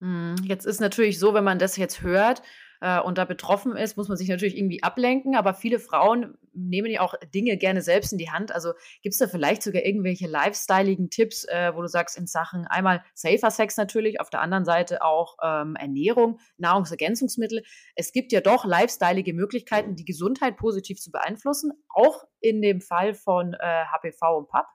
Hm, 0.00 0.34
jetzt 0.42 0.66
ist 0.66 0.80
natürlich 0.80 1.18
so, 1.18 1.32
wenn 1.32 1.42
man 1.42 1.58
das 1.58 1.78
jetzt 1.78 2.02
hört, 2.02 2.42
äh, 2.80 3.00
und 3.00 3.18
da 3.18 3.24
betroffen 3.24 3.76
ist, 3.76 3.96
muss 3.96 4.08
man 4.08 4.16
sich 4.16 4.28
natürlich 4.28 4.56
irgendwie 4.56 4.82
ablenken. 4.82 5.36
Aber 5.36 5.54
viele 5.54 5.78
Frauen 5.78 6.36
nehmen 6.52 6.90
ja 6.90 7.00
auch 7.00 7.14
Dinge 7.34 7.56
gerne 7.56 7.82
selbst 7.82 8.12
in 8.12 8.18
die 8.18 8.30
Hand. 8.30 8.52
Also 8.52 8.72
gibt 9.02 9.12
es 9.12 9.18
da 9.18 9.28
vielleicht 9.28 9.62
sogar 9.62 9.84
irgendwelche 9.84 10.26
lifestyleigen 10.26 11.10
Tipps, 11.10 11.44
äh, 11.44 11.72
wo 11.74 11.82
du 11.82 11.88
sagst, 11.88 12.16
in 12.16 12.26
Sachen 12.26 12.66
einmal 12.66 13.02
safer 13.14 13.50
Sex 13.50 13.76
natürlich, 13.76 14.20
auf 14.20 14.30
der 14.30 14.40
anderen 14.40 14.64
Seite 14.64 15.02
auch 15.02 15.36
ähm, 15.42 15.76
Ernährung, 15.76 16.38
Nahrungsergänzungsmittel. 16.58 17.62
Es 17.94 18.12
gibt 18.12 18.32
ja 18.32 18.40
doch 18.40 18.64
lifestyleige 18.64 19.34
Möglichkeiten, 19.34 19.96
die 19.96 20.04
Gesundheit 20.04 20.56
positiv 20.56 21.00
zu 21.00 21.10
beeinflussen, 21.10 21.72
auch 21.88 22.24
in 22.40 22.62
dem 22.62 22.80
Fall 22.80 23.14
von 23.14 23.54
äh, 23.54 23.84
HPV 23.86 24.38
und 24.38 24.48
PAP. 24.48 24.66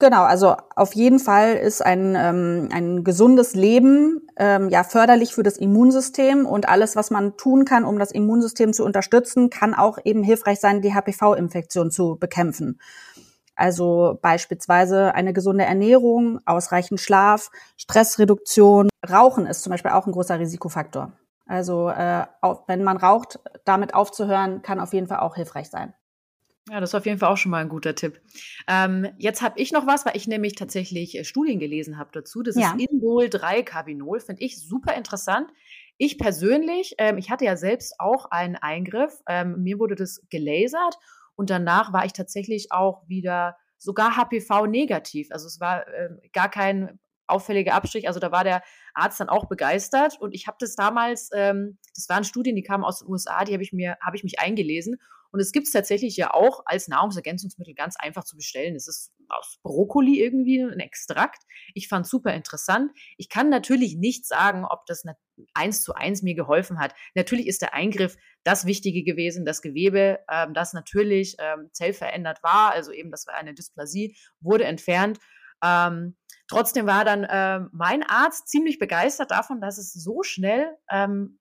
Genau, 0.00 0.22
also 0.22 0.54
auf 0.76 0.94
jeden 0.94 1.18
Fall 1.18 1.54
ist 1.54 1.84
ein, 1.84 2.14
ähm, 2.16 2.68
ein 2.72 3.02
gesundes 3.02 3.54
Leben 3.54 4.28
ähm, 4.36 4.68
ja 4.68 4.84
förderlich 4.84 5.34
für 5.34 5.42
das 5.42 5.56
Immunsystem 5.56 6.46
und 6.46 6.68
alles, 6.68 6.94
was 6.94 7.10
man 7.10 7.36
tun 7.36 7.64
kann, 7.64 7.84
um 7.84 7.98
das 7.98 8.12
Immunsystem 8.12 8.72
zu 8.72 8.84
unterstützen, 8.84 9.50
kann 9.50 9.74
auch 9.74 9.98
eben 10.04 10.22
hilfreich 10.22 10.60
sein, 10.60 10.82
die 10.82 10.94
HPV-Infektion 10.94 11.90
zu 11.90 12.16
bekämpfen. 12.16 12.78
Also 13.56 14.18
beispielsweise 14.22 15.14
eine 15.16 15.32
gesunde 15.32 15.64
Ernährung, 15.64 16.38
ausreichend 16.46 17.00
Schlaf, 17.00 17.50
Stressreduktion. 17.76 18.88
Rauchen 19.10 19.46
ist 19.46 19.64
zum 19.64 19.72
Beispiel 19.72 19.90
auch 19.90 20.06
ein 20.06 20.12
großer 20.12 20.38
Risikofaktor. 20.38 21.12
Also 21.46 21.88
äh, 21.88 22.24
auch, 22.40 22.68
wenn 22.68 22.84
man 22.84 22.98
raucht, 22.98 23.40
damit 23.64 23.94
aufzuhören, 23.94 24.62
kann 24.62 24.78
auf 24.78 24.92
jeden 24.92 25.08
Fall 25.08 25.18
auch 25.20 25.34
hilfreich 25.34 25.70
sein. 25.70 25.92
Ja, 26.70 26.80
das 26.80 26.90
ist 26.90 26.94
auf 26.94 27.06
jeden 27.06 27.18
Fall 27.18 27.30
auch 27.30 27.36
schon 27.36 27.50
mal 27.50 27.62
ein 27.62 27.68
guter 27.68 27.94
Tipp. 27.94 28.20
Ähm, 28.66 29.08
jetzt 29.18 29.42
habe 29.42 29.58
ich 29.58 29.72
noch 29.72 29.86
was, 29.86 30.04
weil 30.04 30.16
ich 30.16 30.26
nämlich 30.26 30.54
tatsächlich 30.54 31.16
äh, 31.16 31.24
Studien 31.24 31.58
gelesen 31.58 31.98
habe 31.98 32.10
dazu. 32.12 32.42
Das 32.42 32.56
ja. 32.56 32.74
ist 32.74 32.90
Indol 32.90 33.28
3 33.28 33.62
Carbinol, 33.62 34.20
finde 34.20 34.42
ich 34.42 34.60
super 34.60 34.94
interessant. 34.94 35.50
Ich 35.96 36.18
persönlich, 36.18 36.94
ähm, 36.98 37.18
ich 37.18 37.30
hatte 37.30 37.44
ja 37.44 37.56
selbst 37.56 37.98
auch 37.98 38.26
einen 38.26 38.56
Eingriff. 38.56 39.20
Ähm, 39.26 39.62
mir 39.62 39.78
wurde 39.78 39.94
das 39.94 40.22
gelasert 40.30 40.98
und 41.36 41.50
danach 41.50 41.92
war 41.92 42.04
ich 42.04 42.12
tatsächlich 42.12 42.70
auch 42.70 43.02
wieder 43.08 43.56
sogar 43.78 44.16
HPV 44.16 44.66
negativ. 44.66 45.28
Also 45.30 45.46
es 45.46 45.60
war 45.60 45.86
äh, 45.88 46.10
gar 46.32 46.50
kein 46.50 46.98
auffälliger 47.26 47.74
Abstrich. 47.74 48.08
Also 48.08 48.20
da 48.20 48.32
war 48.32 48.44
der 48.44 48.62
Arzt 48.94 49.20
dann 49.20 49.28
auch 49.28 49.46
begeistert 49.46 50.20
und 50.20 50.34
ich 50.34 50.46
habe 50.46 50.56
das 50.60 50.74
damals, 50.74 51.30
ähm, 51.34 51.78
das 51.94 52.08
waren 52.08 52.24
Studien, 52.24 52.56
die 52.56 52.62
kamen 52.62 52.84
aus 52.84 53.00
den 53.00 53.08
USA, 53.08 53.44
die 53.44 53.52
habe 53.52 53.62
ich 53.62 53.72
mir, 53.72 53.96
habe 54.00 54.16
ich 54.16 54.24
mich 54.24 54.40
eingelesen 54.40 54.98
und 55.30 55.40
es 55.40 55.52
gibt 55.52 55.66
es 55.66 55.72
tatsächlich 55.72 56.16
ja 56.16 56.32
auch 56.32 56.62
als 56.64 56.88
Nahrungsergänzungsmittel 56.88 57.74
ganz 57.74 57.96
einfach 57.98 58.24
zu 58.24 58.36
bestellen. 58.36 58.74
Es 58.74 58.88
ist 58.88 59.12
aus 59.28 59.58
Brokkoli 59.62 60.20
irgendwie 60.20 60.62
ein 60.62 60.80
Extrakt. 60.80 61.42
Ich 61.74 61.88
fand 61.88 62.06
super 62.06 62.32
interessant. 62.32 62.92
Ich 63.18 63.28
kann 63.28 63.50
natürlich 63.50 63.96
nicht 63.96 64.26
sagen, 64.26 64.64
ob 64.64 64.86
das 64.86 65.04
eins 65.54 65.82
zu 65.82 65.94
eins 65.94 66.22
mir 66.22 66.34
geholfen 66.34 66.78
hat. 66.78 66.94
Natürlich 67.14 67.46
ist 67.46 67.62
der 67.62 67.74
Eingriff 67.74 68.16
das 68.44 68.64
Wichtige 68.64 69.04
gewesen, 69.04 69.44
das 69.44 69.60
Gewebe, 69.60 70.20
ähm, 70.30 70.54
das 70.54 70.72
natürlich 70.72 71.36
ähm, 71.38 71.68
zellverändert 71.72 72.42
war, 72.42 72.72
also 72.72 72.92
eben 72.92 73.10
das 73.10 73.26
war 73.26 73.34
eine 73.34 73.54
Dysplasie, 73.54 74.16
wurde 74.40 74.64
entfernt. 74.64 75.18
Ähm, 75.62 76.16
trotzdem 76.46 76.86
war 76.86 77.04
dann 77.04 77.24
äh, 77.24 77.60
mein 77.72 78.02
Arzt 78.02 78.48
ziemlich 78.48 78.78
begeistert 78.78 79.30
davon, 79.30 79.60
dass 79.60 79.76
es 79.76 79.92
so 79.92 80.22
schnell 80.22 80.76
ähm, 80.90 81.38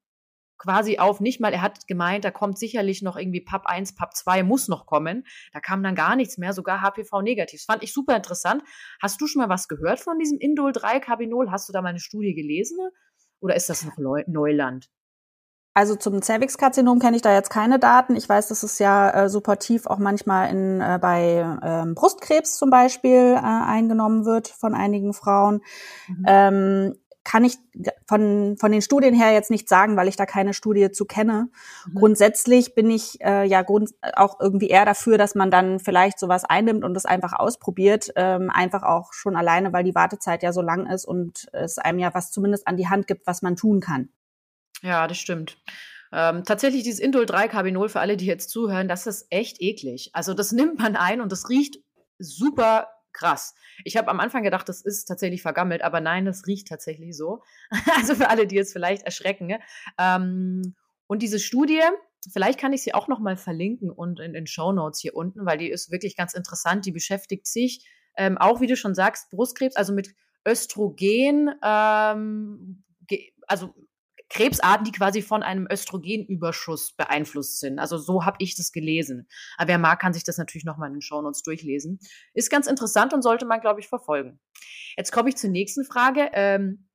quasi 0.57 0.99
auf 0.99 1.19
nicht 1.19 1.39
mal, 1.39 1.53
er 1.53 1.61
hat 1.61 1.87
gemeint, 1.87 2.25
da 2.25 2.31
kommt 2.31 2.57
sicherlich 2.57 3.01
noch 3.01 3.17
irgendwie 3.17 3.41
PAP 3.41 3.65
1, 3.65 3.95
PAP 3.95 4.15
2 4.15 4.43
muss 4.43 4.67
noch 4.67 4.85
kommen. 4.85 5.25
Da 5.53 5.59
kam 5.59 5.83
dann 5.83 5.95
gar 5.95 6.15
nichts 6.15 6.37
mehr, 6.37 6.53
sogar 6.53 6.81
HPV 6.81 7.21
negativ. 7.21 7.59
Das 7.59 7.65
fand 7.65 7.83
ich 7.83 7.93
super 7.93 8.15
interessant. 8.15 8.63
Hast 9.01 9.21
du 9.21 9.27
schon 9.27 9.41
mal 9.41 9.49
was 9.49 9.67
gehört 9.67 9.99
von 9.99 10.19
diesem 10.19 10.39
Indol 10.39 10.71
3 10.71 10.99
Carbinol? 10.99 11.51
Hast 11.51 11.69
du 11.69 11.73
da 11.73 11.81
mal 11.81 11.89
eine 11.89 11.99
Studie 11.99 12.33
gelesen? 12.33 12.77
Oder 13.39 13.55
ist 13.55 13.69
das 13.69 13.85
noch 13.85 13.97
Neuland? 13.97 14.89
Also 15.77 15.95
zum 15.95 16.23
Cervixkarzinom 16.23 16.97
kenne 16.97 17.17
ich 17.17 17.21
da 17.21 17.31
jetzt 17.31 17.51
keine 17.51 17.77
Daten. 17.77 18.15
Ich 18.15 18.27
weiß, 18.27 18.47
dass 18.47 18.63
es 18.63 18.79
ja 18.79 19.11
äh, 19.11 19.29
supportiv 19.29 19.85
auch 19.85 19.99
manchmal 19.99 20.49
in, 20.49 20.81
äh, 20.81 20.97
bei 20.99 21.45
ähm, 21.61 21.93
Brustkrebs 21.93 22.57
zum 22.57 22.71
Beispiel 22.71 23.35
äh, 23.35 23.39
eingenommen 23.39 24.25
wird 24.25 24.47
von 24.47 24.73
einigen 24.73 25.13
Frauen. 25.13 25.61
Mhm. 26.07 26.25
Ähm, 26.25 26.95
kann 27.27 27.43
ich 27.43 27.57
von, 28.07 28.55
von 28.57 28.71
den 28.71 28.81
Studien 28.81 29.13
her 29.13 29.33
jetzt 29.33 29.51
nicht 29.51 29.67
sagen, 29.67 29.97
weil 29.97 30.07
ich 30.07 30.15
da 30.15 30.25
keine 30.25 30.53
Studie 30.53 30.91
zu 30.91 31.03
kenne. 31.03 31.49
Mhm. 31.85 31.95
Grundsätzlich 31.99 32.73
bin 32.73 32.89
ich 32.89 33.19
äh, 33.19 33.43
ja 33.43 33.63
grund 33.63 33.89
auch 34.15 34.39
irgendwie 34.39 34.69
eher 34.69 34.85
dafür, 34.85 35.17
dass 35.17 35.35
man 35.35 35.51
dann 35.51 35.81
vielleicht 35.81 36.19
sowas 36.19 36.45
einnimmt 36.45 36.85
und 36.85 36.93
das 36.93 37.05
einfach 37.05 37.33
ausprobiert. 37.33 38.13
Ähm, 38.15 38.49
einfach 38.49 38.83
auch 38.83 39.11
schon 39.11 39.35
alleine, 39.35 39.73
weil 39.73 39.83
die 39.83 39.93
Wartezeit 39.93 40.41
ja 40.41 40.53
so 40.53 40.61
lang 40.61 40.87
ist 40.87 41.03
und 41.03 41.49
es 41.51 41.77
einem 41.77 41.99
ja 41.99 42.13
was 42.13 42.31
zumindest 42.31 42.65
an 42.65 42.77
die 42.77 42.87
Hand 42.87 43.07
gibt, 43.07 43.27
was 43.27 43.41
man 43.41 43.57
tun 43.57 43.81
kann. 43.81 44.07
Ja, 44.81 45.05
das 45.05 45.17
stimmt. 45.17 45.57
Ähm, 46.13 46.45
tatsächlich 46.45 46.83
dieses 46.83 47.01
Indol 47.01 47.25
3 47.25 47.49
Carbinol 47.49 47.89
für 47.89 47.99
alle, 47.99 48.15
die 48.15 48.25
jetzt 48.25 48.49
zuhören, 48.51 48.87
das 48.87 49.05
ist 49.05 49.27
echt 49.31 49.61
eklig. 49.61 50.11
Also 50.13 50.33
das 50.33 50.53
nimmt 50.53 50.79
man 50.79 50.95
ein 50.95 51.19
und 51.19 51.33
das 51.33 51.49
riecht 51.49 51.79
super 52.19 52.87
krass. 53.17 53.55
Ich 53.83 53.97
habe 53.97 54.09
am 54.09 54.19
Anfang 54.19 54.43
gedacht, 54.43 54.69
das 54.69 54.81
ist 54.81 55.05
tatsächlich 55.05 55.41
vergammelt, 55.41 55.81
aber 55.81 55.99
nein, 55.99 56.25
das 56.25 56.47
riecht 56.47 56.67
tatsächlich 56.67 57.15
so. 57.17 57.41
also 57.97 58.15
für 58.15 58.29
alle, 58.29 58.47
die 58.47 58.55
jetzt 58.55 58.73
vielleicht 58.73 59.03
erschrecken. 59.03 59.47
Ne? 59.47 59.59
Ähm, 59.97 60.75
und 61.07 61.21
diese 61.21 61.39
Studie, 61.39 61.81
vielleicht 62.31 62.59
kann 62.59 62.73
ich 62.73 62.83
sie 62.83 62.93
auch 62.93 63.07
noch 63.07 63.19
mal 63.19 63.37
verlinken 63.37 63.89
und 63.89 64.19
in 64.19 64.33
den 64.33 64.47
Show 64.47 64.71
Notes 64.71 64.99
hier 64.99 65.15
unten, 65.15 65.45
weil 65.45 65.57
die 65.57 65.69
ist 65.69 65.91
wirklich 65.91 66.15
ganz 66.15 66.33
interessant. 66.33 66.85
Die 66.85 66.91
beschäftigt 66.91 67.47
sich 67.47 67.87
ähm, 68.17 68.37
auch, 68.37 68.61
wie 68.61 68.67
du 68.67 68.75
schon 68.75 68.95
sagst, 68.95 69.29
Brustkrebs, 69.29 69.75
also 69.75 69.93
mit 69.93 70.13
Östrogen, 70.45 71.51
ähm, 71.63 72.83
also 73.47 73.73
Krebsarten, 74.29 74.85
die 74.85 74.91
quasi 74.91 75.21
von 75.21 75.43
einem 75.43 75.67
Östrogenüberschuss 75.71 76.93
beeinflusst 76.93 77.59
sind. 77.59 77.79
Also 77.79 77.97
so 77.97 78.25
habe 78.25 78.37
ich 78.39 78.55
das 78.55 78.71
gelesen. 78.71 79.27
Aber 79.57 79.69
wer 79.69 79.77
mag, 79.77 79.99
kann 79.99 80.13
sich 80.13 80.23
das 80.23 80.37
natürlich 80.37 80.65
nochmal 80.65 80.89
in 80.89 80.95
den 80.95 81.01
Shownotes 81.01 81.43
durchlesen. 81.43 81.99
Ist 82.33 82.49
ganz 82.49 82.67
interessant 82.67 83.13
und 83.13 83.21
sollte 83.21 83.45
man, 83.45 83.61
glaube 83.61 83.79
ich, 83.79 83.87
verfolgen. 83.87 84.39
Jetzt 84.97 85.11
komme 85.11 85.29
ich 85.29 85.37
zur 85.37 85.49
nächsten 85.49 85.85
Frage. 85.85 86.29
Ähm, 86.33 86.87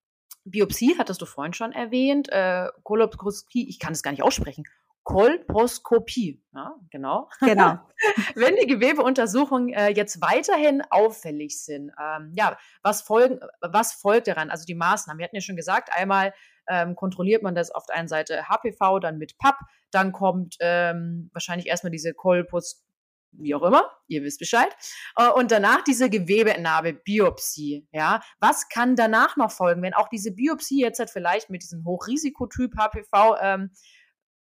Biopsie 0.44 0.96
hattest 0.98 1.22
du 1.22 1.26
vorhin 1.26 1.54
schon 1.54 1.72
erwähnt. 1.72 2.28
Äh, 2.30 2.68
Koloskopie, 2.82 3.68
ich 3.68 3.78
kann 3.78 3.92
es 3.92 4.02
gar 4.02 4.10
nicht 4.10 4.22
aussprechen. 4.22 4.64
Kolposkopie, 5.04 6.42
ja, 6.54 6.74
genau. 6.90 7.28
Genau. 7.40 7.78
Wenn 8.34 8.54
die 8.56 8.66
Gewebeuntersuchungen 8.66 9.72
äh, 9.72 9.88
jetzt 9.88 10.20
weiterhin 10.20 10.82
auffällig 10.90 11.62
sind, 11.62 11.90
ähm, 12.00 12.32
ja, 12.36 12.56
was, 12.82 13.02
folgen, 13.02 13.40
was 13.60 13.92
folgt 13.94 14.28
daran? 14.28 14.50
Also 14.50 14.64
die 14.64 14.76
Maßnahmen. 14.76 15.18
Wir 15.18 15.24
hatten 15.24 15.36
ja 15.36 15.42
schon 15.42 15.56
gesagt, 15.56 15.90
einmal 15.92 16.32
ähm, 16.68 16.94
kontrolliert 16.94 17.42
man 17.42 17.54
das 17.54 17.70
auf 17.70 17.86
der 17.86 17.96
einen 17.96 18.08
Seite 18.08 18.48
HPV, 18.48 19.00
dann 19.00 19.18
mit 19.18 19.38
PAP, 19.38 19.56
dann 19.90 20.12
kommt 20.12 20.56
ähm, 20.60 21.30
wahrscheinlich 21.32 21.66
erstmal 21.66 21.90
diese 21.90 22.14
Kolpus, 22.14 22.84
wie 23.32 23.54
auch 23.54 23.62
immer, 23.62 23.90
ihr 24.08 24.22
wisst 24.22 24.38
Bescheid, 24.38 24.68
äh, 25.16 25.28
und 25.28 25.50
danach 25.50 25.82
diese 25.82 26.10
Gewebeentnahme, 26.10 26.92
Biopsie, 26.92 27.88
ja. 27.90 28.22
Was 28.40 28.68
kann 28.68 28.94
danach 28.94 29.36
noch 29.36 29.50
folgen, 29.50 29.82
wenn 29.82 29.94
auch 29.94 30.08
diese 30.08 30.32
Biopsie 30.32 30.80
jetzt 30.80 30.98
halt 30.98 31.10
vielleicht 31.10 31.50
mit 31.50 31.62
diesem 31.62 31.84
Hochrisikotyp 31.84 32.76
HPV 32.76 33.36
ähm, 33.40 33.70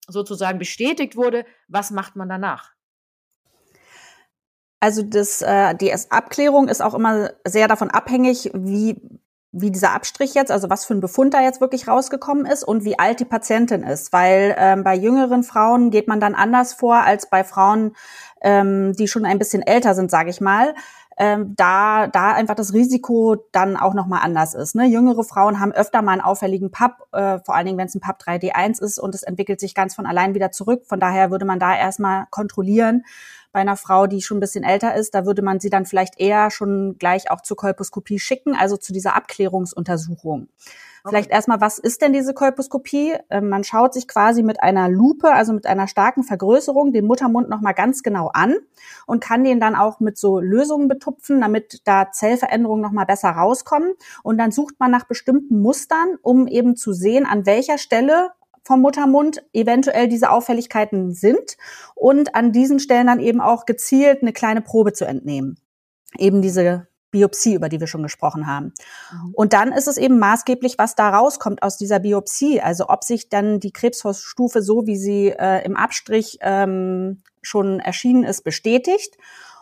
sozusagen 0.08 0.60
bestätigt 0.60 1.16
wurde, 1.16 1.46
was 1.68 1.92
macht 1.92 2.16
man 2.16 2.30
danach? 2.30 2.72
Also 4.80 5.02
das, 5.04 5.42
äh, 5.42 5.76
die 5.76 5.94
Abklärung 6.10 6.68
ist 6.68 6.82
auch 6.82 6.94
immer 6.94 7.32
sehr 7.46 7.68
davon 7.68 7.90
abhängig, 7.90 8.52
wie 8.54 9.02
wie 9.52 9.72
dieser 9.72 9.94
Abstrich 9.94 10.34
jetzt, 10.34 10.52
also 10.52 10.70
was 10.70 10.86
für 10.86 10.94
ein 10.94 11.00
Befund 11.00 11.34
da 11.34 11.42
jetzt 11.42 11.62
wirklich 11.62 11.88
rausgekommen 11.88 12.46
ist 12.46 12.64
und 12.64 12.84
wie 12.84 13.00
alt 13.00 13.20
die 13.20 13.26
Patientin 13.26 13.84
ist, 13.84 14.14
weil 14.14 14.56
ähm, 14.58 14.84
bei 14.84 14.96
jüngeren 14.96 15.44
Frauen 15.44 15.90
geht 15.90 16.08
man 16.08 16.20
dann 16.20 16.36
anders 16.36 16.74
vor 16.74 16.98
als 16.98 17.30
bei 17.30 17.44
Frauen, 17.44 17.96
ähm, 18.42 18.94
die 18.94 19.08
schon 19.08 19.26
ein 19.26 19.40
bisschen 19.40 19.62
älter 19.62 19.96
sind, 19.96 20.12
sage 20.12 20.30
ich 20.30 20.42
mal. 20.42 20.76
Ähm, 21.20 21.56
da, 21.56 22.08
da 22.08 22.34
einfach 22.34 22.54
das 22.54 22.74
Risiko 22.74 23.38
dann 23.52 23.76
auch 23.76 23.96
nochmal 23.96 24.22
anders 24.24 24.54
ist. 24.54 24.76
Ne? 24.76 24.86
Jüngere 24.86 25.24
Frauen 25.24 25.60
haben 25.60 25.72
öfter 25.72 26.04
mal 26.04 26.12
einen 26.14 26.22
auffälligen 26.22 26.70
PAP, 26.70 27.02
äh, 27.12 27.40
vor 27.40 27.56
allen 27.56 27.66
Dingen, 27.66 27.78
wenn 27.80 27.88
es 27.88 27.96
ein 27.96 28.02
PAP 28.02 28.22
3D1 28.22 28.82
ist 28.82 29.00
und 29.00 29.16
es 29.16 29.24
entwickelt 29.24 29.60
sich 29.60 29.74
ganz 29.74 29.96
von 29.96 30.06
allein 30.06 30.36
wieder 30.36 30.52
zurück. 30.52 30.84
Von 30.86 31.00
daher 31.00 31.32
würde 31.32 31.46
man 31.46 31.60
da 31.60 31.76
erstmal 31.76 32.28
kontrollieren. 32.30 33.04
Bei 33.52 33.62
einer 33.62 33.78
Frau, 33.78 34.06
die 34.06 34.22
schon 34.22 34.38
ein 34.38 34.42
bisschen 34.42 34.64
älter 34.64 34.94
ist, 34.94 35.16
da 35.16 35.26
würde 35.26 35.42
man 35.42 35.60
sie 35.60 35.72
dann 35.72 35.88
vielleicht 35.88 36.20
eher 36.20 36.52
schon 36.52 36.98
gleich 37.00 37.32
auch 37.32 37.42
zur 37.42 37.58
Kolposkopie 37.58 38.20
schicken, 38.20 38.56
also 38.56 38.78
zu 38.78 38.94
dieser 38.94 39.16
Abklärungsuntersuchung. 39.16 40.50
Vielleicht 41.10 41.32
erstmal, 41.32 41.62
was 41.62 41.78
ist 41.80 42.02
denn 42.02 42.14
diese 42.14 42.34
Kolposkopie? 42.34 43.16
Ähm, 43.30 43.50
man 43.50 43.64
schaut 43.64 43.94
sich 43.94 44.08
quasi 44.08 44.44
mit 44.44 44.62
einer 44.62 44.90
Lupe, 44.90 45.32
also 45.32 45.54
mit 45.54 45.66
einer 45.66 45.88
starken 45.88 46.24
Vergrößerung, 46.24 46.94
den 46.94 47.06
Muttermund 47.06 47.50
nochmal 47.50 47.74
ganz 47.74 48.04
genau 48.04 48.30
an 48.34 48.56
und 49.06 49.22
kann 49.22 49.44
den 49.44 49.60
dann 49.60 49.76
auch 49.76 50.00
mit 50.00 50.18
so 50.18 50.40
Lösungen 50.40 50.88
betupfen, 50.88 51.42
damit 51.42 51.82
da 51.86 52.12
Zellveränderungen 52.12 52.82
nochmal 52.82 53.06
besser 53.06 53.30
rauskommen. 53.30 53.94
Und 54.24 54.38
dann 54.38 54.52
sucht 54.52 54.76
man 54.80 54.92
nach 54.92 55.06
bestimmten 55.06 55.62
Mustern, 55.62 56.18
um 56.22 56.48
eben 56.48 56.76
zu 56.76 56.94
sehen, 56.94 57.26
an 57.26 57.46
welcher 57.46 57.78
Stelle 57.78 58.32
vom 58.64 58.82
Muttermund 58.82 59.44
eventuell 59.54 60.10
diese 60.10 60.30
Auffälligkeiten 60.30 61.14
sind 61.14 61.58
und 61.96 62.36
an 62.36 62.52
diesen 62.52 62.80
Stellen 62.80 63.08
dann 63.08 63.22
eben 63.22 63.40
auch 63.40 63.66
gezielt 63.66 64.22
eine 64.22 64.34
kleine 64.34 64.62
Probe 64.62 64.92
zu 64.92 65.06
entnehmen. 65.06 65.58
Eben 66.18 66.42
diese 66.42 66.88
Biopsie, 67.12 67.54
über 67.54 67.70
die 67.70 67.80
wir 67.80 67.88
schon 67.88 68.04
gesprochen 68.04 68.48
haben. 68.48 68.74
Mhm. 69.12 69.34
Und 69.34 69.54
dann 69.54 69.72
ist 69.72 69.88
es 69.88 69.98
eben 69.98 70.20
maßgeblich, 70.20 70.78
was 70.78 70.96
da 70.96 71.10
rauskommt 71.10 71.64
aus 71.64 71.78
dieser 71.78 72.00
Biopsie. 72.00 72.62
Also 72.62 72.90
ob 72.90 73.04
sich 73.04 73.30
dann 73.30 73.60
die 73.60 73.72
Krebsstufe 73.72 74.62
so, 74.62 74.86
wie 74.86 74.98
sie 74.98 75.30
äh, 75.30 75.64
im 75.66 75.76
Abstrich 75.76 76.38
ähm, 76.42 77.22
schon 77.42 77.80
erschienen 77.80 78.24
ist, 78.24 78.44
bestätigt 78.44 79.18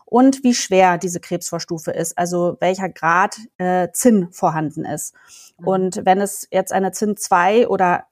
und 0.05 0.43
wie 0.43 0.53
schwer 0.53 0.97
diese 0.97 1.19
Krebsvorstufe 1.19 1.91
ist, 1.91 2.17
also 2.17 2.57
welcher 2.59 2.89
Grad 2.89 3.37
äh, 3.57 3.89
Zinn 3.91 4.29
vorhanden 4.31 4.85
ist. 4.85 5.13
Mhm. 5.59 5.67
Und 5.67 6.01
wenn 6.05 6.21
es 6.21 6.47
jetzt 6.51 6.71
eine 6.71 6.91
Zinn 6.91 7.17
2 7.17 7.67
oder 7.67 8.05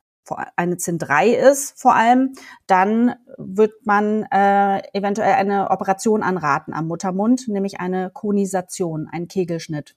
eine 0.55 0.77
ZIN 0.77 0.97
3 0.97 1.29
ist 1.29 1.79
vor 1.79 1.95
allem, 1.95 2.33
dann 2.67 3.15
wird 3.37 3.85
man 3.85 4.23
äh, 4.31 4.81
eventuell 4.93 5.33
eine 5.33 5.69
Operation 5.69 6.23
anraten 6.23 6.73
am 6.73 6.87
Muttermund, 6.87 7.47
nämlich 7.47 7.79
eine 7.79 8.09
Konisation, 8.11 9.07
ein 9.11 9.27
Kegelschnitt. 9.27 9.95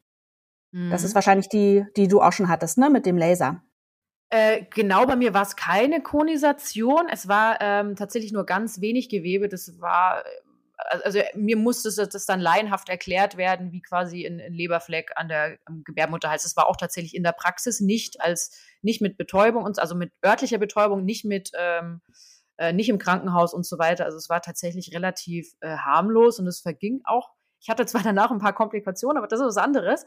Mhm. 0.73 0.90
Das 0.90 1.04
ist 1.04 1.14
wahrscheinlich 1.14 1.49
die, 1.49 1.85
die 1.97 2.09
du 2.09 2.21
auch 2.21 2.33
schon 2.33 2.49
hattest, 2.49 2.78
ne, 2.78 2.90
mit 2.90 3.06
dem 3.06 3.16
Laser. 3.16 3.62
Äh, 4.28 4.64
genau, 4.75 5.06
bei 5.06 5.14
mir 5.14 5.35
war 5.35 5.42
es 5.42 5.54
keine 5.54 6.02
Konisation. 6.02 7.09
Es 7.11 7.28
war 7.28 7.59
ähm, 7.61 7.95
tatsächlich 7.95 8.33
nur 8.33 8.45
ganz 8.45 8.80
wenig 8.80 9.09
Gewebe. 9.09 9.49
Das 9.49 9.80
war 9.80 10.25
also 10.76 11.21
mir 11.35 11.56
musste 11.56 11.90
das 11.95 12.26
dann 12.26 12.40
laienhaft 12.40 12.88
erklärt 12.88 13.37
werden, 13.37 13.73
wie 13.73 13.80
quasi 13.80 14.26
ein, 14.26 14.38
Leberfleck 14.52 15.12
an 15.16 15.28
der 15.28 15.59
am 15.64 15.83
Gebärmutterhals. 15.85 16.42
Das 16.42 16.56
war 16.56 16.68
auch 16.68 16.76
tatsächlich 16.76 17.14
in 17.14 17.23
der 17.23 17.33
Praxis 17.33 17.80
nicht 17.80 18.21
als 18.21 18.59
nicht 18.83 19.00
mit 19.00 19.16
Betäubung 19.16 19.64
und 19.64 19.78
also 19.78 19.95
mit 19.95 20.12
örtlicher 20.25 20.59
Betäubung, 20.59 21.04
nicht 21.04 21.25
mit 21.25 21.50
ähm, 21.59 22.00
äh, 22.59 22.73
nicht 22.73 22.88
im 22.88 22.99
Krankenhaus 22.99 23.54
und 23.54 23.66
so 23.66 23.78
weiter. 23.78 24.04
Also 24.04 24.18
es 24.18 24.28
war 24.28 24.42
tatsächlich 24.42 24.95
relativ 24.95 25.54
äh, 25.61 25.76
harmlos 25.76 26.38
und 26.38 26.47
es 26.47 26.61
verging 26.61 27.00
auch. 27.04 27.30
Ich 27.61 27.68
hatte 27.68 27.87
zwar 27.87 28.02
danach 28.02 28.30
ein 28.30 28.38
paar 28.38 28.54
Komplikationen, 28.54 29.18
aber 29.18 29.28
das 29.28 29.40
ist 29.40 29.47
was 29.47 29.56
anderes. 29.56 30.04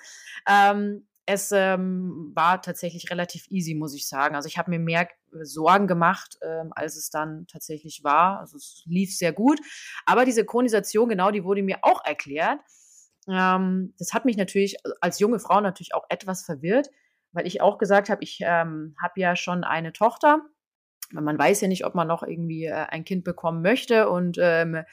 Ähm, 0.48 1.08
es 1.26 1.52
ähm, 1.52 2.32
war 2.34 2.62
tatsächlich 2.62 3.12
relativ 3.12 3.46
easy, 3.50 3.76
muss 3.76 3.94
ich 3.94 4.08
sagen. 4.08 4.36
Also 4.36 4.48
ich 4.48 4.58
habe 4.58 4.72
mir 4.72 4.80
mehr 4.80 5.08
Sorgen 5.42 5.88
gemacht, 5.88 6.38
ähm, 6.42 6.72
als 6.76 6.96
es 6.96 7.10
dann 7.10 7.48
tatsächlich 7.48 8.04
war. 8.04 8.40
Also 8.40 8.58
es 8.58 8.84
lief 8.86 9.16
sehr 9.16 9.34
gut. 9.34 9.60
Aber 10.06 10.26
diese 10.26 10.46
Chronisation, 10.46 11.10
genau, 11.10 11.32
die 11.32 11.44
wurde 11.44 11.64
mir 11.64 11.80
auch 11.82 12.04
erklärt. 12.06 12.60
Ähm, 13.28 13.94
das 13.98 14.14
hat 14.14 14.26
mich 14.26 14.38
natürlich 14.38 14.78
als 15.02 15.20
junge 15.20 15.40
Frau 15.40 15.62
natürlich 15.62 15.94
auch 15.94 16.06
etwas 16.10 16.44
verwirrt, 16.44 16.90
weil 17.32 17.46
ich 17.46 17.62
auch 17.62 17.78
gesagt 17.78 18.10
habe, 18.10 18.24
ich 18.24 18.40
ähm, 18.42 18.96
habe 19.02 19.20
ja 19.20 19.36
schon 19.36 19.64
eine 19.64 19.94
Tochter. 19.94 20.42
Man 21.12 21.38
weiß 21.38 21.62
ja 21.62 21.68
nicht, 21.68 21.86
ob 21.86 21.96
man 21.96 22.08
noch 22.08 22.24
irgendwie 22.24 22.66
äh, 22.66 22.86
ein 22.90 23.04
Kind 23.04 23.24
bekommen 23.24 23.62
möchte 23.62 24.10
und 24.10 24.38
ähm, 24.40 24.84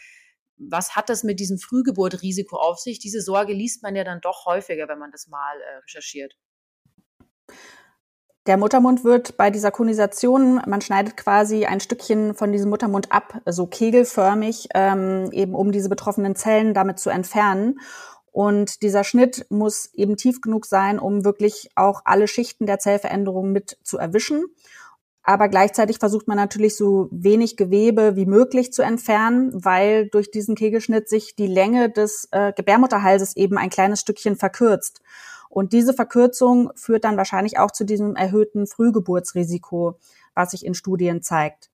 was 0.59 0.97
hat 0.97 1.09
das 1.11 1.23
mit 1.23 1.39
diesem 1.39 1.59
Frühgeburtrisiko 1.59 2.57
auf 2.57 2.79
sich? 2.79 2.99
Diese 2.99 3.21
Sorge 3.21 3.53
liest 3.53 3.83
man 3.83 3.95
ja 3.95 4.05
dann 4.05 4.21
doch 4.21 4.47
häufiger, 4.47 4.89
wenn 4.89 4.99
man 4.99 5.11
das 5.11 5.29
mal 5.29 5.61
äh, 5.61 5.77
recherchiert. 5.79 6.35
Der 8.47 8.57
Muttermund 8.57 9.03
wird 9.03 9.37
bei 9.37 9.51
dieser 9.51 9.73
Konisation, 9.73 10.61
man 10.67 10.81
schneidet 10.81 11.17
quasi 11.17 11.67
ein 11.67 11.81
Stückchen 11.81 12.33
von 12.33 12.53
diesem 12.53 12.71
Muttermund 12.71 13.11
ab, 13.11 13.41
so 13.45 13.67
kegelförmig, 13.67 14.69
ähm, 14.73 15.31
eben 15.33 15.53
um 15.57 15.73
diese 15.73 15.89
betroffenen 15.89 16.37
Zellen 16.37 16.73
damit 16.73 17.01
zu 17.01 17.11
entfernen. 17.11 17.81
Und 18.31 18.83
dieser 18.83 19.03
Schnitt 19.03 19.47
muss 19.51 19.91
eben 19.95 20.17
tief 20.17 20.41
genug 20.41 20.67
sein, 20.67 21.01
um 21.01 21.25
wirklich 21.25 21.71
auch 21.75 22.03
alle 22.05 22.29
Schichten 22.29 22.67
der 22.67 22.79
Zellveränderung 22.79 23.51
mit 23.51 23.79
zu 23.83 23.99
erwischen. 23.99 24.45
Aber 25.25 25.49
gleichzeitig 25.49 25.99
versucht 25.99 26.29
man 26.29 26.37
natürlich 26.37 26.77
so 26.77 27.09
wenig 27.11 27.57
Gewebe 27.57 28.15
wie 28.15 28.27
möglich 28.27 28.73
zu 28.73 28.83
entfernen, 28.83 29.51
weil 29.55 30.09
durch 30.09 30.31
diesen 30.31 30.55
Kegelschnitt 30.55 31.09
sich 31.09 31.35
die 31.35 31.49
Länge 31.49 31.91
des 31.91 32.29
äh, 32.31 32.53
Gebärmutterhalses 32.53 33.35
eben 33.35 33.59
ein 33.59 33.71
kleines 33.71 34.03
Stückchen 34.03 34.37
verkürzt. 34.37 35.01
Und 35.49 35.73
diese 35.73 35.95
Verkürzung 35.95 36.71
führt 36.75 37.05
dann 37.05 37.17
wahrscheinlich 37.17 37.59
auch 37.59 37.71
zu 37.71 37.85
diesem 37.85 38.17
erhöhten 38.17 38.67
Frühgeburtsrisiko, 38.67 39.99
was 40.35 40.51
sich 40.51 40.65
in 40.65 40.75
Studien 40.75 41.23
zeigt. 41.23 41.71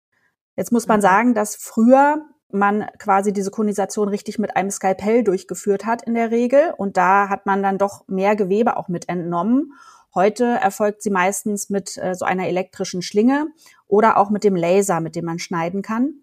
Jetzt 0.56 0.72
muss 0.72 0.86
man 0.86 0.98
mhm. 0.98 1.02
sagen, 1.02 1.34
dass 1.34 1.56
früher 1.56 2.22
man 2.50 2.86
quasi 2.98 3.32
diese 3.32 3.50
Konisation 3.50 4.08
richtig 4.08 4.38
mit 4.38 4.56
einem 4.56 4.70
Skalpell 4.70 5.24
durchgeführt 5.24 5.86
hat 5.86 6.02
in 6.02 6.14
der 6.14 6.30
Regel. 6.30 6.74
Und 6.76 6.96
da 6.96 7.28
hat 7.28 7.46
man 7.46 7.62
dann 7.62 7.78
doch 7.78 8.06
mehr 8.08 8.36
Gewebe 8.36 8.76
auch 8.76 8.88
mit 8.88 9.08
entnommen. 9.08 9.72
Heute 10.14 10.44
erfolgt 10.44 11.02
sie 11.02 11.10
meistens 11.10 11.70
mit 11.70 11.96
äh, 11.96 12.14
so 12.14 12.26
einer 12.26 12.46
elektrischen 12.46 13.00
Schlinge 13.00 13.46
oder 13.88 14.18
auch 14.18 14.28
mit 14.28 14.44
dem 14.44 14.54
Laser, 14.54 15.00
mit 15.00 15.16
dem 15.16 15.24
man 15.24 15.38
schneiden 15.38 15.80
kann. 15.80 16.14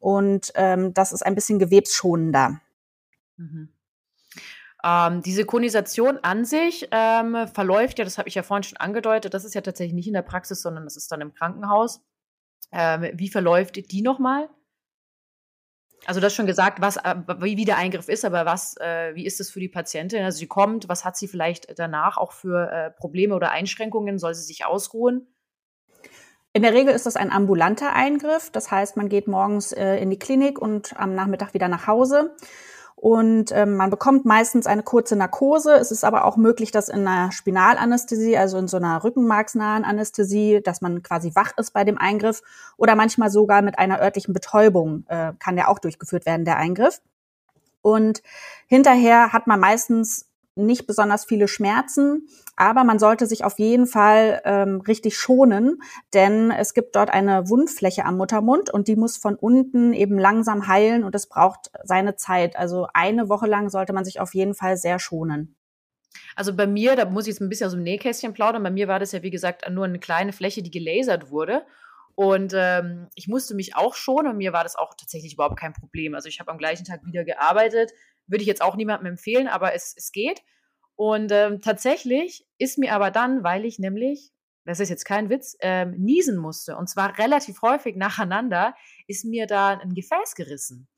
Und 0.00 0.52
ähm, 0.56 0.92
das 0.94 1.12
ist 1.12 1.24
ein 1.24 1.36
bisschen 1.36 1.58
gewebsschonender. 1.58 2.60
Mhm. 3.36 3.68
Ähm, 4.84 5.22
diese 5.22 5.44
Konisation 5.44 6.18
an 6.22 6.44
sich 6.44 6.88
ähm, 6.90 7.48
verläuft 7.48 7.98
ja, 7.98 8.04
das 8.04 8.18
habe 8.18 8.28
ich 8.28 8.34
ja 8.34 8.42
vorhin 8.42 8.62
schon 8.62 8.76
angedeutet, 8.76 9.34
das 9.34 9.44
ist 9.44 9.54
ja 9.54 9.60
tatsächlich 9.60 9.94
nicht 9.94 10.06
in 10.08 10.14
der 10.14 10.22
Praxis, 10.22 10.62
sondern 10.62 10.84
das 10.84 10.96
ist 10.96 11.10
dann 11.10 11.20
im 11.20 11.32
Krankenhaus. 11.32 12.04
Ähm, 12.72 13.10
wie 13.14 13.28
verläuft 13.28 13.90
die 13.90 14.02
nochmal? 14.02 14.48
Also 16.04 16.20
du 16.20 16.26
hast 16.26 16.34
schon 16.34 16.46
gesagt, 16.46 16.80
was, 16.80 16.98
äh, 16.98 17.14
wie, 17.38 17.64
der 17.64 17.78
Eingriff 17.78 18.08
ist, 18.08 18.24
aber 18.24 18.44
was, 18.44 18.76
äh, 18.76 19.14
wie 19.14 19.26
ist 19.26 19.40
es 19.40 19.50
für 19.50 19.60
die 19.60 19.68
Patientin? 19.68 20.22
Also 20.22 20.38
sie 20.38 20.46
kommt, 20.46 20.88
was 20.88 21.04
hat 21.04 21.16
sie 21.16 21.26
vielleicht 21.26 21.78
danach 21.78 22.16
auch 22.16 22.32
für 22.32 22.70
äh, 22.70 22.90
Probleme 22.90 23.34
oder 23.34 23.50
Einschränkungen? 23.50 24.18
Soll 24.18 24.34
sie 24.34 24.44
sich 24.44 24.66
ausruhen? 24.66 25.26
In 26.52 26.62
der 26.62 26.74
Regel 26.74 26.94
ist 26.94 27.06
das 27.06 27.16
ein 27.16 27.32
ambulanter 27.32 27.92
Eingriff. 27.92 28.50
Das 28.50 28.70
heißt, 28.70 28.96
man 28.96 29.08
geht 29.08 29.26
morgens 29.26 29.72
äh, 29.72 29.96
in 29.96 30.10
die 30.10 30.18
Klinik 30.18 30.58
und 30.58 30.98
am 30.98 31.14
Nachmittag 31.14 31.54
wieder 31.54 31.68
nach 31.68 31.86
Hause. 31.86 32.36
Und 32.98 33.52
ähm, 33.52 33.76
man 33.76 33.90
bekommt 33.90 34.24
meistens 34.24 34.66
eine 34.66 34.82
kurze 34.82 35.16
Narkose. 35.16 35.74
Es 35.74 35.90
ist 35.90 36.02
aber 36.02 36.24
auch 36.24 36.38
möglich, 36.38 36.70
dass 36.70 36.88
in 36.88 37.06
einer 37.06 37.30
Spinalanästhesie, 37.30 38.38
also 38.38 38.56
in 38.56 38.68
so 38.68 38.78
einer 38.78 39.04
rückenmarksnahen 39.04 39.84
Anästhesie, 39.84 40.62
dass 40.64 40.80
man 40.80 41.02
quasi 41.02 41.34
wach 41.34 41.52
ist 41.58 41.72
bei 41.72 41.84
dem 41.84 41.98
Eingriff 41.98 42.42
oder 42.78 42.96
manchmal 42.96 43.30
sogar 43.30 43.60
mit 43.60 43.78
einer 43.78 44.00
örtlichen 44.00 44.32
Betäubung 44.32 45.04
äh, 45.08 45.34
kann 45.38 45.56
der 45.56 45.68
auch 45.68 45.78
durchgeführt 45.78 46.24
werden, 46.24 46.46
der 46.46 46.56
Eingriff. 46.56 47.02
Und 47.82 48.22
hinterher 48.66 49.32
hat 49.32 49.46
man 49.46 49.60
meistens 49.60 50.25
nicht 50.56 50.86
besonders 50.86 51.24
viele 51.24 51.48
Schmerzen, 51.48 52.28
aber 52.56 52.84
man 52.84 52.98
sollte 52.98 53.26
sich 53.26 53.44
auf 53.44 53.58
jeden 53.58 53.86
Fall 53.86 54.40
ähm, 54.44 54.80
richtig 54.80 55.16
schonen, 55.16 55.82
denn 56.14 56.50
es 56.50 56.74
gibt 56.74 56.96
dort 56.96 57.10
eine 57.10 57.48
Wundfläche 57.48 58.04
am 58.04 58.16
Muttermund 58.16 58.70
und 58.70 58.88
die 58.88 58.96
muss 58.96 59.16
von 59.16 59.36
unten 59.36 59.92
eben 59.92 60.18
langsam 60.18 60.66
heilen 60.66 61.04
und 61.04 61.14
es 61.14 61.28
braucht 61.28 61.70
seine 61.84 62.16
Zeit. 62.16 62.56
Also 62.56 62.88
eine 62.94 63.28
Woche 63.28 63.46
lang 63.46 63.68
sollte 63.68 63.92
man 63.92 64.04
sich 64.04 64.18
auf 64.18 64.34
jeden 64.34 64.54
Fall 64.54 64.76
sehr 64.76 64.98
schonen. 64.98 65.56
Also 66.34 66.54
bei 66.56 66.66
mir, 66.66 66.96
da 66.96 67.04
muss 67.04 67.24
ich 67.24 67.34
jetzt 67.34 67.40
ein 67.40 67.48
bisschen 67.48 67.66
aus 67.66 67.74
dem 67.74 67.82
Nähkästchen 67.82 68.32
plaudern, 68.32 68.62
bei 68.62 68.70
mir 68.70 68.88
war 68.88 68.98
das 68.98 69.12
ja 69.12 69.22
wie 69.22 69.30
gesagt 69.30 69.68
nur 69.70 69.84
eine 69.84 69.98
kleine 69.98 70.32
Fläche, 70.32 70.62
die 70.62 70.70
gelasert 70.70 71.30
wurde. 71.30 71.64
Und 72.14 72.54
ähm, 72.56 73.08
ich 73.14 73.28
musste 73.28 73.54
mich 73.54 73.76
auch 73.76 73.94
schonen 73.94 74.32
und 74.32 74.38
mir 74.38 74.54
war 74.54 74.64
das 74.64 74.74
auch 74.74 74.94
tatsächlich 74.94 75.34
überhaupt 75.34 75.58
kein 75.58 75.74
Problem. 75.74 76.14
Also 76.14 76.30
ich 76.30 76.40
habe 76.40 76.50
am 76.50 76.56
gleichen 76.56 76.86
Tag 76.86 77.04
wieder 77.04 77.24
gearbeitet, 77.24 77.92
würde 78.26 78.42
ich 78.42 78.48
jetzt 78.48 78.62
auch 78.62 78.76
niemandem 78.76 79.06
empfehlen, 79.06 79.48
aber 79.48 79.74
es, 79.74 79.94
es 79.96 80.12
geht. 80.12 80.42
Und 80.96 81.30
ähm, 81.30 81.60
tatsächlich 81.60 82.46
ist 82.58 82.78
mir 82.78 82.94
aber 82.94 83.10
dann, 83.10 83.44
weil 83.44 83.64
ich 83.64 83.78
nämlich, 83.78 84.32
das 84.64 84.80
ist 84.80 84.88
jetzt 84.88 85.04
kein 85.04 85.28
Witz, 85.28 85.56
ähm, 85.60 85.94
niesen 85.98 86.38
musste, 86.38 86.76
und 86.76 86.88
zwar 86.88 87.18
relativ 87.18 87.62
häufig 87.62 87.96
nacheinander, 87.96 88.74
ist 89.06 89.24
mir 89.24 89.46
da 89.46 89.68
ein 89.68 89.94
Gefäß 89.94 90.34
gerissen. 90.34 90.88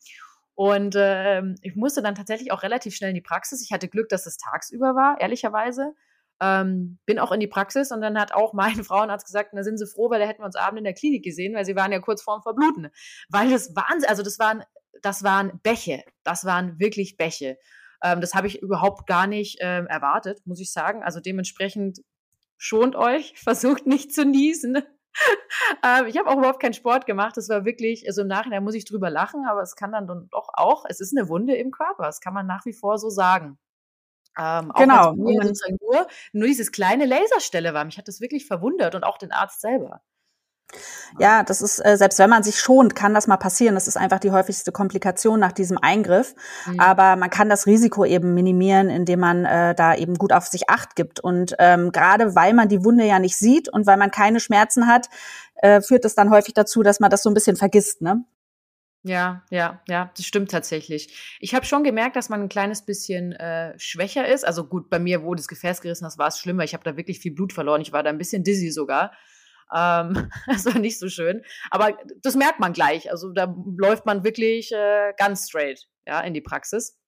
Und 0.55 0.97
ähm, 0.99 1.55
ich 1.63 1.77
musste 1.77 2.03
dann 2.03 2.17
tatsächlich 2.17 2.51
auch 2.51 2.65
relativ 2.65 2.95
schnell 2.97 3.11
in 3.11 3.15
die 3.15 3.21
Praxis. 3.21 3.63
Ich 3.63 3.73
hatte 3.73 3.89
Glück, 3.89 4.09
dass 4.09 4.27
es 4.27 4.39
tagsüber 4.39 4.97
war, 4.97 5.21
ehrlicherweise. 5.21 5.95
Ähm, 6.41 6.99
bin 7.07 7.19
auch 7.19 7.33
in 7.33 7.41
die 7.41 7.47
Praxis 7.47 7.91
und 7.93 8.01
dann 8.01 8.19
hat 8.19 8.33
auch 8.33 8.53
mein 8.55 8.75
Frauenarzt 8.85 9.27
gesagt, 9.27 9.51
da 9.53 9.63
sind 9.63 9.79
sie 9.79 9.87
froh, 9.87 10.11
weil 10.11 10.21
da 10.21 10.27
hätten 10.27 10.43
wir 10.43 10.47
uns 10.47 10.57
abend 10.57 10.79
in 10.79 10.85
der 10.85 10.95
Klinik 10.95 11.25
gesehen, 11.25 11.55
weil 11.55 11.65
sie 11.65 11.77
waren 11.77 11.93
ja 11.93 12.01
kurz 12.01 12.23
vorm 12.23 12.43
Verbluten. 12.43 12.91
Weil 13.29 13.51
das 13.51 13.75
Wahnsinn, 13.77 14.09
also 14.09 14.23
das 14.23 14.41
waren, 14.41 14.65
das 15.03 15.23
waren 15.23 15.61
Bäche. 15.63 16.05
Das 16.25 16.45
waren 16.45 16.79
wirklich 16.79 17.17
Bäche. 17.17 17.59
Ähm, 18.03 18.21
das 18.21 18.35
habe 18.35 18.47
ich 18.47 18.63
überhaupt 18.63 19.07
gar 19.07 19.27
nicht 19.27 19.59
ähm, 19.61 19.87
erwartet, 19.87 20.41
muss 20.47 20.61
ich 20.61 20.73
sagen. 20.73 21.03
Also 21.03 21.21
dementsprechend 21.21 22.01
schont 22.57 22.97
euch, 22.97 23.35
versucht 23.39 23.87
nicht 23.87 24.15
zu 24.15 24.25
niesen. 24.25 24.77
ähm, 25.85 26.07
ich 26.07 26.19
habe 26.19 26.29
auch 26.29 26.37
überhaupt 26.37 26.61
keinen 26.61 26.75
Sport 26.75 27.07
gemacht. 27.07 27.37
Das 27.37 27.49
war 27.49 27.65
wirklich, 27.65 28.07
also 28.07 28.23
im 28.23 28.29
Nachhinein 28.29 28.63
muss 28.65 28.75
ich 28.75 28.85
drüber 28.85 29.11
lachen, 29.11 29.47
aber 29.49 29.63
es 29.63 29.75
kann 29.75 29.93
dann 29.93 30.07
doch 30.31 30.49
auch, 30.53 30.85
es 30.89 31.01
ist 31.01 31.17
eine 31.17 31.29
Wunde 31.29 31.57
im 31.57 31.71
Körper. 31.71 32.05
Das 32.05 32.21
kann 32.21 32.35
man 32.35 32.47
nach 32.47 32.65
wie 32.67 32.73
vor 32.73 32.99
so 32.99 33.11
sagen. 33.11 33.59
Ähm, 34.39 34.73
genau. 34.77 35.15
Sozusagen 35.17 35.79
nur, 35.81 36.07
nur 36.33 36.47
dieses 36.47 36.71
kleine 36.71 37.07
Laserstelle 37.07 37.75
war. 37.75 37.85
Mich 37.85 37.99
hat 37.99 38.07
das 38.07 38.21
wirklich 38.21 38.47
verwundert 38.47 38.95
und 38.95 39.03
auch 39.03 39.19
den 39.19 39.33
Arzt 39.33 39.61
selber. 39.61 40.03
Ja, 41.19 41.43
das 41.43 41.63
ist, 41.63 41.85
äh, 41.85 41.97
selbst 41.97 42.19
wenn 42.19 42.31
man 42.31 42.43
sich 42.43 42.61
schont, 42.61 42.95
kann 42.95 43.15
das 43.15 43.27
mal 43.27 43.37
passieren. 43.37 43.75
Das 43.75 43.89
ist 43.89 43.97
einfach 43.97 44.19
die 44.19 44.31
häufigste 44.31 44.73
Komplikation 44.73 45.41
nach 45.41 45.53
diesem 45.53 45.79
Eingriff. 45.79 46.35
Mhm. 46.67 46.81
Aber 46.81 47.17
man 47.17 47.31
kann 47.31 47.49
das 47.49 47.67
Risiko 47.67 48.05
eben 48.05 48.35
minimieren, 48.35 48.91
indem 48.91 49.21
man 49.21 49.45
äh, 49.45 49.75
da 49.75 49.95
eben 49.95 50.17
gut 50.17 50.33
auf 50.33 50.47
sich 50.47 50.69
acht 50.69 50.97
gibt. 50.97 51.21
Und 51.21 51.55
ähm, 51.59 51.93
gerade 51.93 52.35
weil 52.35 52.53
man 52.53 52.69
die 52.69 52.85
Wunde 52.85 53.05
ja 53.05 53.19
nicht 53.19 53.37
sieht 53.37 53.69
und 53.69 53.87
weil 53.87 53.97
man 53.97 54.11
keine 54.11 54.41
Schmerzen 54.41 54.87
hat, 54.87 55.09
äh, 55.57 55.81
führt 55.81 56.05
es 56.05 56.15
dann 56.15 56.31
häufig 56.31 56.55
dazu, 56.55 56.83
dass 56.83 57.01
man 57.01 57.11
das 57.11 57.23
so 57.23 57.31
ein 57.31 57.35
bisschen 57.35 57.57
vergisst. 57.57 58.03
Ne? 58.03 58.25
Ja, 59.03 59.45
ja, 59.51 59.81
ja, 59.89 60.11
das 60.17 60.27
stimmt 60.27 60.51
tatsächlich. 60.51 61.39
Ich 61.41 61.55
habe 61.55 61.65
schon 61.65 61.85
gemerkt, 61.85 62.17
dass 62.17 62.29
man 62.29 62.43
ein 62.43 62.49
kleines 62.49 62.85
bisschen 62.85 63.33
äh, 63.33 63.79
schwächer 63.79 64.29
ist. 64.29 64.45
Also 64.45 64.65
gut, 64.65 64.91
bei 64.91 64.99
mir, 64.99 65.23
wo 65.25 65.35
das 65.35 65.49
Gefäß 65.49 65.81
gerissen 65.81 66.05
ist, 66.05 66.19
war 66.19 66.29
es 66.29 66.39
schlimmer. 66.39 66.65
Ich 66.65 66.75
habe 66.75 66.85
da 66.85 66.97
wirklich 66.97 67.21
viel 67.21 67.33
Blut 67.33 67.53
verloren. 67.53 67.81
Ich 67.81 67.93
war 67.93 68.03
da 68.03 68.11
ein 68.11 68.19
bisschen 68.19 68.45
dizzy 68.45 68.71
sogar. 68.71 69.13
Ähm, 69.75 70.31
das 70.47 70.67
war 70.67 70.79
nicht 70.79 70.99
so 70.99 71.09
schön. 71.09 71.43
Aber 71.71 71.97
das 72.23 72.35
merkt 72.35 72.61
man 72.61 72.73
gleich. 72.73 73.11
Also 73.11 73.33
da 73.33 73.55
läuft 73.77 74.07
man 74.07 74.25
wirklich 74.25 74.73
äh, 74.73 75.13
ganz 75.17 75.49
straight 75.49 75.87
ja, 76.07 76.21
in 76.21 76.35
die 76.35 76.41
Praxis. 76.41 76.99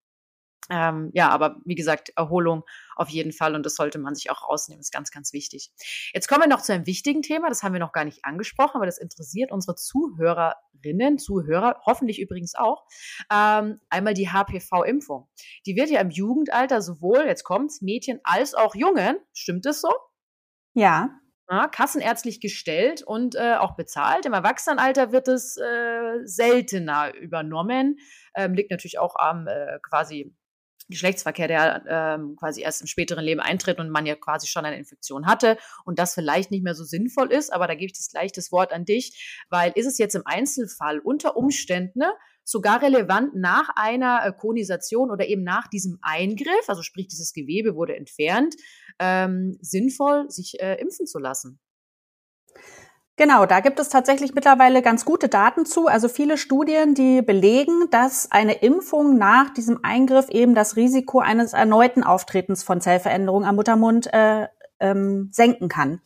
Ähm, 0.70 1.11
ja, 1.14 1.31
aber 1.31 1.57
wie 1.64 1.75
gesagt, 1.75 2.12
Erholung 2.14 2.62
auf 2.94 3.09
jeden 3.09 3.33
Fall 3.33 3.57
und 3.57 3.66
das 3.66 3.75
sollte 3.75 3.99
man 3.99 4.14
sich 4.14 4.31
auch 4.31 4.49
rausnehmen, 4.49 4.81
ist 4.81 4.92
ganz, 4.92 5.11
ganz 5.11 5.33
wichtig. 5.33 5.73
Jetzt 6.14 6.29
kommen 6.29 6.42
wir 6.42 6.49
noch 6.49 6.62
zu 6.62 6.73
einem 6.73 6.87
wichtigen 6.87 7.23
Thema, 7.23 7.49
das 7.49 7.64
haben 7.64 7.73
wir 7.73 7.81
noch 7.81 7.92
gar 7.92 8.05
nicht 8.05 8.25
angesprochen, 8.25 8.77
aber 8.77 8.87
das 8.87 8.99
interessiert 8.99 9.51
unsere 9.51 9.75
Zuhörerinnen, 9.75 11.18
Zuhörer, 11.18 11.81
hoffentlich 11.87 12.20
übrigens 12.20 12.55
auch. 12.55 12.85
Ähm, 13.33 13.81
einmal 13.88 14.14
die 14.14 14.29
HPV-Impfung. 14.29 15.29
Die 15.66 15.75
wird 15.75 15.90
ja 15.90 16.01
im 16.01 16.11
Jugendalter 16.11 16.83
sowohl, 16.83 17.25
jetzt 17.27 17.42
kommt's, 17.42 17.81
Mädchen 17.83 18.20
als 18.23 18.55
auch 18.55 18.77
Jungen, 18.77 19.18
stimmt 19.33 19.66
es 19.66 19.81
so? 19.81 19.90
Ja 20.75 21.20
ja, 21.50 21.66
kassenärztlich 21.66 22.40
gestellt 22.40 23.02
und 23.02 23.34
äh, 23.34 23.56
auch 23.56 23.74
bezahlt. 23.74 24.24
Im 24.24 24.32
Erwachsenenalter 24.32 25.10
wird 25.10 25.26
es 25.26 25.56
äh, 25.56 26.20
seltener 26.24 27.12
übernommen. 27.14 27.98
Ähm, 28.36 28.54
liegt 28.54 28.70
natürlich 28.70 29.00
auch 29.00 29.16
am 29.16 29.48
äh, 29.48 29.80
quasi 29.82 30.32
Geschlechtsverkehr, 30.88 31.48
der 31.48 31.84
ähm, 31.88 32.36
quasi 32.36 32.62
erst 32.62 32.80
im 32.82 32.86
späteren 32.86 33.24
Leben 33.24 33.40
eintritt 33.40 33.78
und 33.78 33.90
man 33.90 34.06
ja 34.06 34.16
quasi 34.16 34.46
schon 34.46 34.64
eine 34.64 34.76
Infektion 34.76 35.26
hatte 35.26 35.56
und 35.84 35.98
das 35.98 36.14
vielleicht 36.14 36.50
nicht 36.50 36.64
mehr 36.64 36.74
so 36.74 36.84
sinnvoll 36.84 37.32
ist. 37.32 37.52
Aber 37.52 37.66
da 37.66 37.74
gebe 37.74 37.86
ich 37.86 37.96
das 37.96 38.10
gleich 38.10 38.32
das 38.32 38.52
Wort 38.52 38.72
an 38.72 38.84
dich, 38.84 39.44
weil 39.50 39.72
ist 39.74 39.86
es 39.86 39.98
jetzt 39.98 40.14
im 40.14 40.22
Einzelfall 40.24 40.98
unter 40.98 41.36
Umständen 41.36 42.02
sogar 42.44 42.82
relevant 42.82 43.34
nach 43.34 43.68
einer 43.76 44.24
äh, 44.24 44.32
Konisation 44.32 45.10
oder 45.10 45.28
eben 45.28 45.44
nach 45.44 45.68
diesem 45.68 45.98
Eingriff, 46.02 46.68
also 46.68 46.82
sprich 46.82 47.06
dieses 47.06 47.32
Gewebe 47.32 47.76
wurde 47.76 47.96
entfernt, 47.96 48.56
ähm, 49.00 49.58
sinnvoll, 49.60 50.30
sich 50.30 50.60
äh, 50.60 50.76
impfen 50.80 51.06
zu 51.06 51.18
lassen. 51.18 51.58
Genau, 53.16 53.44
da 53.44 53.60
gibt 53.60 53.78
es 53.78 53.90
tatsächlich 53.90 54.34
mittlerweile 54.34 54.80
ganz 54.80 55.04
gute 55.04 55.28
Daten 55.28 55.66
zu. 55.66 55.88
Also 55.88 56.08
viele 56.08 56.38
Studien, 56.38 56.94
die 56.94 57.20
belegen, 57.20 57.90
dass 57.90 58.30
eine 58.30 58.54
Impfung 58.62 59.18
nach 59.18 59.50
diesem 59.50 59.80
Eingriff 59.82 60.30
eben 60.30 60.54
das 60.54 60.76
Risiko 60.76 61.20
eines 61.20 61.52
erneuten 61.52 62.02
Auftretens 62.02 62.62
von 62.62 62.80
Zellveränderungen 62.80 63.46
am 63.46 63.56
Muttermund 63.56 64.10
äh, 64.14 64.46
ähm, 64.78 65.28
senken 65.32 65.68
kann. 65.68 66.00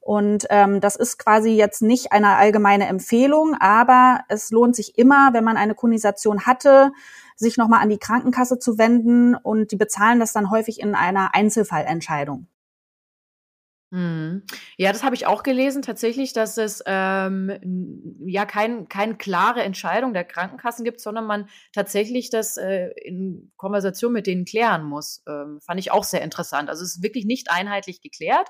Und 0.00 0.46
ähm, 0.50 0.80
das 0.80 0.96
ist 0.96 1.18
quasi 1.18 1.50
jetzt 1.50 1.80
nicht 1.80 2.12
eine 2.12 2.36
allgemeine 2.36 2.88
Empfehlung, 2.88 3.56
aber 3.58 4.20
es 4.28 4.50
lohnt 4.50 4.76
sich 4.76 4.98
immer, 4.98 5.32
wenn 5.32 5.44
man 5.44 5.56
eine 5.56 5.74
Konisation 5.74 6.44
hatte, 6.44 6.92
sich 7.40 7.56
nochmal 7.56 7.82
an 7.82 7.88
die 7.88 7.98
Krankenkasse 7.98 8.58
zu 8.58 8.78
wenden 8.78 9.34
und 9.34 9.72
die 9.72 9.76
bezahlen 9.76 10.20
das 10.20 10.32
dann 10.32 10.50
häufig 10.50 10.80
in 10.80 10.94
einer 10.94 11.34
Einzelfallentscheidung. 11.34 12.46
Mhm. 13.92 14.44
Ja, 14.76 14.92
das 14.92 15.02
habe 15.02 15.16
ich 15.16 15.26
auch 15.26 15.42
gelesen, 15.42 15.82
tatsächlich, 15.82 16.32
dass 16.32 16.58
es 16.58 16.80
ähm, 16.86 18.20
ja 18.24 18.46
kein, 18.46 18.88
keine 18.88 19.16
klare 19.16 19.62
Entscheidung 19.62 20.14
der 20.14 20.22
Krankenkassen 20.24 20.84
gibt, 20.84 21.00
sondern 21.00 21.26
man 21.26 21.48
tatsächlich 21.72 22.30
das 22.30 22.56
äh, 22.56 22.90
in 23.04 23.50
Konversation 23.56 24.12
mit 24.12 24.28
denen 24.28 24.44
klären 24.44 24.84
muss. 24.84 25.24
Ähm, 25.28 25.60
fand 25.60 25.80
ich 25.80 25.90
auch 25.90 26.04
sehr 26.04 26.22
interessant. 26.22 26.68
Also 26.68 26.84
es 26.84 26.96
ist 26.96 27.02
wirklich 27.02 27.24
nicht 27.24 27.50
einheitlich 27.50 28.00
geklärt. 28.00 28.48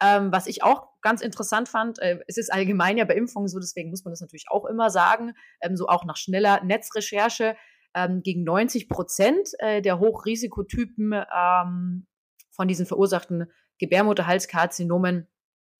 Ähm, 0.00 0.30
was 0.30 0.46
ich 0.46 0.62
auch 0.62 0.86
ganz 1.02 1.22
interessant 1.22 1.68
fand, 1.68 1.98
äh, 1.98 2.20
es 2.28 2.36
ist 2.36 2.52
allgemein 2.52 2.98
ja 2.98 3.04
bei 3.04 3.14
Impfungen 3.14 3.48
so, 3.48 3.58
deswegen 3.58 3.90
muss 3.90 4.04
man 4.04 4.12
das 4.12 4.20
natürlich 4.20 4.46
auch 4.48 4.64
immer 4.64 4.90
sagen, 4.90 5.32
ähm, 5.60 5.76
so 5.76 5.88
auch 5.88 6.04
nach 6.04 6.16
schneller 6.16 6.62
Netzrecherche, 6.62 7.56
ähm, 7.94 8.22
gegen 8.22 8.44
90 8.44 8.88
Prozent 8.88 9.48
äh, 9.58 9.82
der 9.82 9.98
Hochrisikotypen 9.98 11.12
ähm, 11.12 12.06
von 12.50 12.68
diesen 12.68 12.86
verursachten 12.86 13.46
Gebärmutterhalskarzinomen 13.78 15.28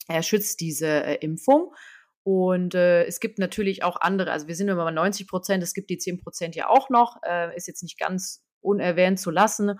äh, 0.09 0.23
schützt 0.23 0.61
diese 0.61 0.87
äh, 0.87 1.17
Impfung. 1.17 1.75
Und 2.23 2.75
äh, 2.75 3.05
es 3.05 3.21
gibt 3.21 3.39
natürlich 3.39 3.83
auch 3.83 4.01
andere, 4.01 4.31
also 4.33 4.49
wir 4.49 4.55
sind 4.55 4.69
immer 4.69 4.85
bei 4.85 4.91
90 4.91 5.27
Prozent, 5.27 5.63
es 5.63 5.73
gibt 5.73 5.89
die 5.91 5.99
10 5.99 6.19
Prozent 6.21 6.57
ja 6.57 6.69
auch 6.69 6.91
noch, 6.91 7.17
äh, 7.27 7.57
ist 7.57 7.67
jetzt 7.69 7.83
nicht 7.83 7.99
ganz 7.99 8.45
unerwähnt 8.61 9.19
zu 9.19 9.31
lassen. 9.31 9.79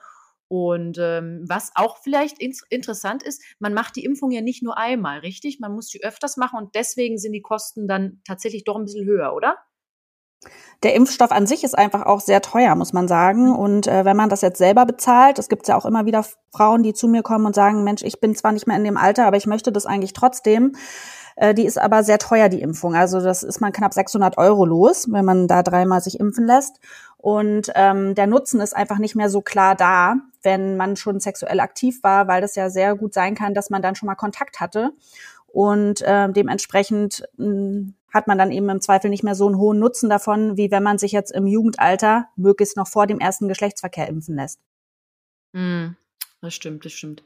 Und 0.49 0.97
ähm, 0.99 1.45
was 1.47 1.73
auch 1.75 1.99
vielleicht 1.99 2.41
in 2.41 2.55
interessant 2.71 3.23
ist, 3.23 3.43
man 3.59 3.75
macht 3.75 3.97
die 3.97 4.05
Impfung 4.05 4.31
ja 4.31 4.41
nicht 4.41 4.63
nur 4.63 4.79
einmal, 4.79 5.19
richtig? 5.19 5.61
Man 5.61 5.73
muss 5.73 5.89
die 5.89 6.03
öfters 6.03 6.39
machen 6.39 6.59
und 6.59 6.75
deswegen 6.75 7.19
sind 7.19 7.33
die 7.33 7.43
Kosten 7.43 7.87
dann 7.87 8.23
tatsächlich 8.27 8.65
doch 8.65 8.77
ein 8.77 8.85
bisschen 8.85 9.07
höher, 9.07 9.35
oder? 9.35 9.59
Der 10.85 10.95
Impfstoff 10.95 11.33
an 11.33 11.47
sich 11.47 11.65
ist 11.65 11.77
einfach 11.77 12.07
auch 12.07 12.21
sehr 12.21 12.41
teuer, 12.41 12.77
muss 12.77 12.93
man 12.93 13.09
sagen. 13.09 13.55
Und 13.55 13.89
äh, 13.89 14.05
wenn 14.05 14.17
man 14.17 14.29
das 14.29 14.43
jetzt 14.43 14.59
selber 14.59 14.87
bezahlt, 14.87 15.39
es 15.39 15.49
gibt 15.49 15.67
ja 15.67 15.77
auch 15.77 15.85
immer 15.85 16.07
wieder 16.07 16.25
Frauen, 16.53 16.85
die 16.85 16.95
zu 16.95 17.09
mir 17.09 17.23
kommen 17.23 17.47
und 17.47 17.55
sagen, 17.55 17.83
Mensch, 17.83 18.03
ich 18.03 18.21
bin 18.21 18.37
zwar 18.37 18.53
nicht 18.53 18.69
mehr 18.69 18.77
in 18.77 18.85
dem 18.85 18.97
Alter, 18.97 19.27
aber 19.27 19.37
ich 19.37 19.47
möchte 19.47 19.73
das 19.73 19.87
eigentlich 19.87 20.13
trotzdem. 20.13 20.77
Äh, 21.35 21.53
die 21.55 21.67
ist 21.67 21.79
aber 21.79 22.05
sehr 22.05 22.19
teuer, 22.19 22.49
die 22.49 22.61
Impfung. 22.61 22.95
Also 22.95 23.21
das 23.21 23.43
ist 23.43 23.61
man 23.61 23.73
knapp 23.73 23.93
600 23.93 24.39
Euro 24.39 24.65
los, 24.65 25.07
wenn 25.11 25.25
man 25.25 25.49
da 25.49 25.65
dreimal 25.65 26.01
sich 26.01 26.21
impfen 26.21 26.47
lässt. 26.47 26.79
Und 27.17 27.73
ähm, 27.75 28.15
der 28.15 28.29
Nutzen 28.29 28.61
ist 28.61 28.77
einfach 28.77 28.99
nicht 28.99 29.17
mehr 29.17 29.31
so 29.31 29.41
klar 29.41 29.75
da, 29.75 30.15
wenn 30.43 30.77
man 30.77 30.95
schon 30.95 31.19
sexuell 31.19 31.59
aktiv 31.59 32.03
war, 32.05 32.29
weil 32.29 32.41
das 32.41 32.55
ja 32.55 32.71
sehr 32.71 32.95
gut 32.95 33.15
sein 33.15 33.35
kann, 33.35 33.55
dass 33.55 33.71
man 33.71 33.83
dann 33.83 33.97
schon 33.97 34.07
mal 34.07 34.15
Kontakt 34.15 34.61
hatte. 34.61 34.91
Und 35.47 36.03
äh, 36.03 36.31
dementsprechend 36.31 37.25
mh, 37.37 37.47
hm, 37.47 37.95
hat 38.13 38.27
man 38.27 38.39
dann 38.39 38.51
eben 38.51 38.69
im 38.69 38.81
Zweifel 38.81 39.11
nicht 39.11 39.23
mehr 39.23 39.35
so 39.35 39.47
einen 39.47 39.59
hohen 39.59 39.79
Nutzen 39.79 40.09
davon, 40.09 40.57
wie 40.57 40.71
wenn 40.71 40.83
man 40.83 40.99
sich 40.99 41.13
jetzt 41.13 41.31
im 41.31 41.47
Jugendalter 41.47 42.29
möglichst 42.37 42.77
noch 42.77 42.89
vor 42.89 43.07
dem 43.07 43.21
ersten 43.21 43.49
Geschlechtsverkehr 43.49 44.09
impfen 44.09 44.37
lässt. 44.37 44.61
Mm, 45.53 45.89
das 46.41 46.55
stimmt, 46.55 46.85
das 46.85 46.93
stimmt. 46.93 47.25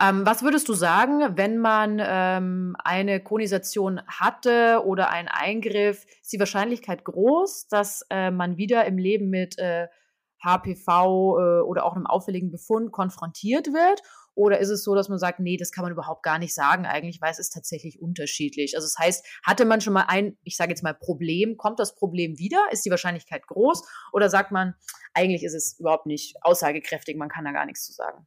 Ähm, 0.00 0.26
was 0.26 0.42
würdest 0.42 0.68
du 0.68 0.74
sagen, 0.74 1.36
wenn 1.36 1.58
man 1.58 2.00
ähm, 2.04 2.76
eine 2.84 3.22
Konisation 3.22 4.00
hatte 4.06 4.82
oder 4.84 5.10
einen 5.10 5.28
Eingriff, 5.28 6.04
ist 6.20 6.32
die 6.32 6.38
Wahrscheinlichkeit 6.38 7.04
groß, 7.04 7.68
dass 7.68 8.04
äh, 8.10 8.30
man 8.30 8.56
wieder 8.56 8.84
im 8.84 8.98
Leben 8.98 9.30
mit 9.30 9.58
äh, 9.58 9.88
HPV 10.42 11.38
äh, 11.38 11.60
oder 11.62 11.84
auch 11.84 11.94
einem 11.94 12.06
auffälligen 12.06 12.50
Befund 12.50 12.92
konfrontiert 12.92 13.68
wird? 13.68 14.02
Oder 14.34 14.58
ist 14.58 14.70
es 14.70 14.82
so, 14.82 14.94
dass 14.94 15.08
man 15.08 15.18
sagt, 15.18 15.40
nee, 15.40 15.56
das 15.56 15.72
kann 15.72 15.82
man 15.82 15.92
überhaupt 15.92 16.22
gar 16.22 16.38
nicht 16.38 16.54
sagen 16.54 16.86
eigentlich, 16.86 17.20
weil 17.20 17.30
es 17.30 17.38
ist 17.38 17.52
tatsächlich 17.52 18.00
unterschiedlich. 18.00 18.74
Also 18.76 18.86
das 18.86 18.96
heißt, 18.98 19.26
hatte 19.44 19.64
man 19.64 19.80
schon 19.80 19.92
mal 19.92 20.06
ein, 20.08 20.36
ich 20.42 20.56
sage 20.56 20.70
jetzt 20.70 20.82
mal 20.82 20.94
Problem, 20.94 21.56
kommt 21.56 21.78
das 21.78 21.94
Problem 21.94 22.38
wieder? 22.38 22.64
Ist 22.70 22.84
die 22.84 22.90
Wahrscheinlichkeit 22.90 23.46
groß? 23.46 23.82
Oder 24.12 24.30
sagt 24.30 24.50
man, 24.50 24.74
eigentlich 25.12 25.42
ist 25.42 25.54
es 25.54 25.78
überhaupt 25.78 26.06
nicht 26.06 26.36
aussagekräftig, 26.42 27.16
man 27.16 27.28
kann 27.28 27.44
da 27.44 27.52
gar 27.52 27.66
nichts 27.66 27.84
zu 27.84 27.92
sagen? 27.92 28.26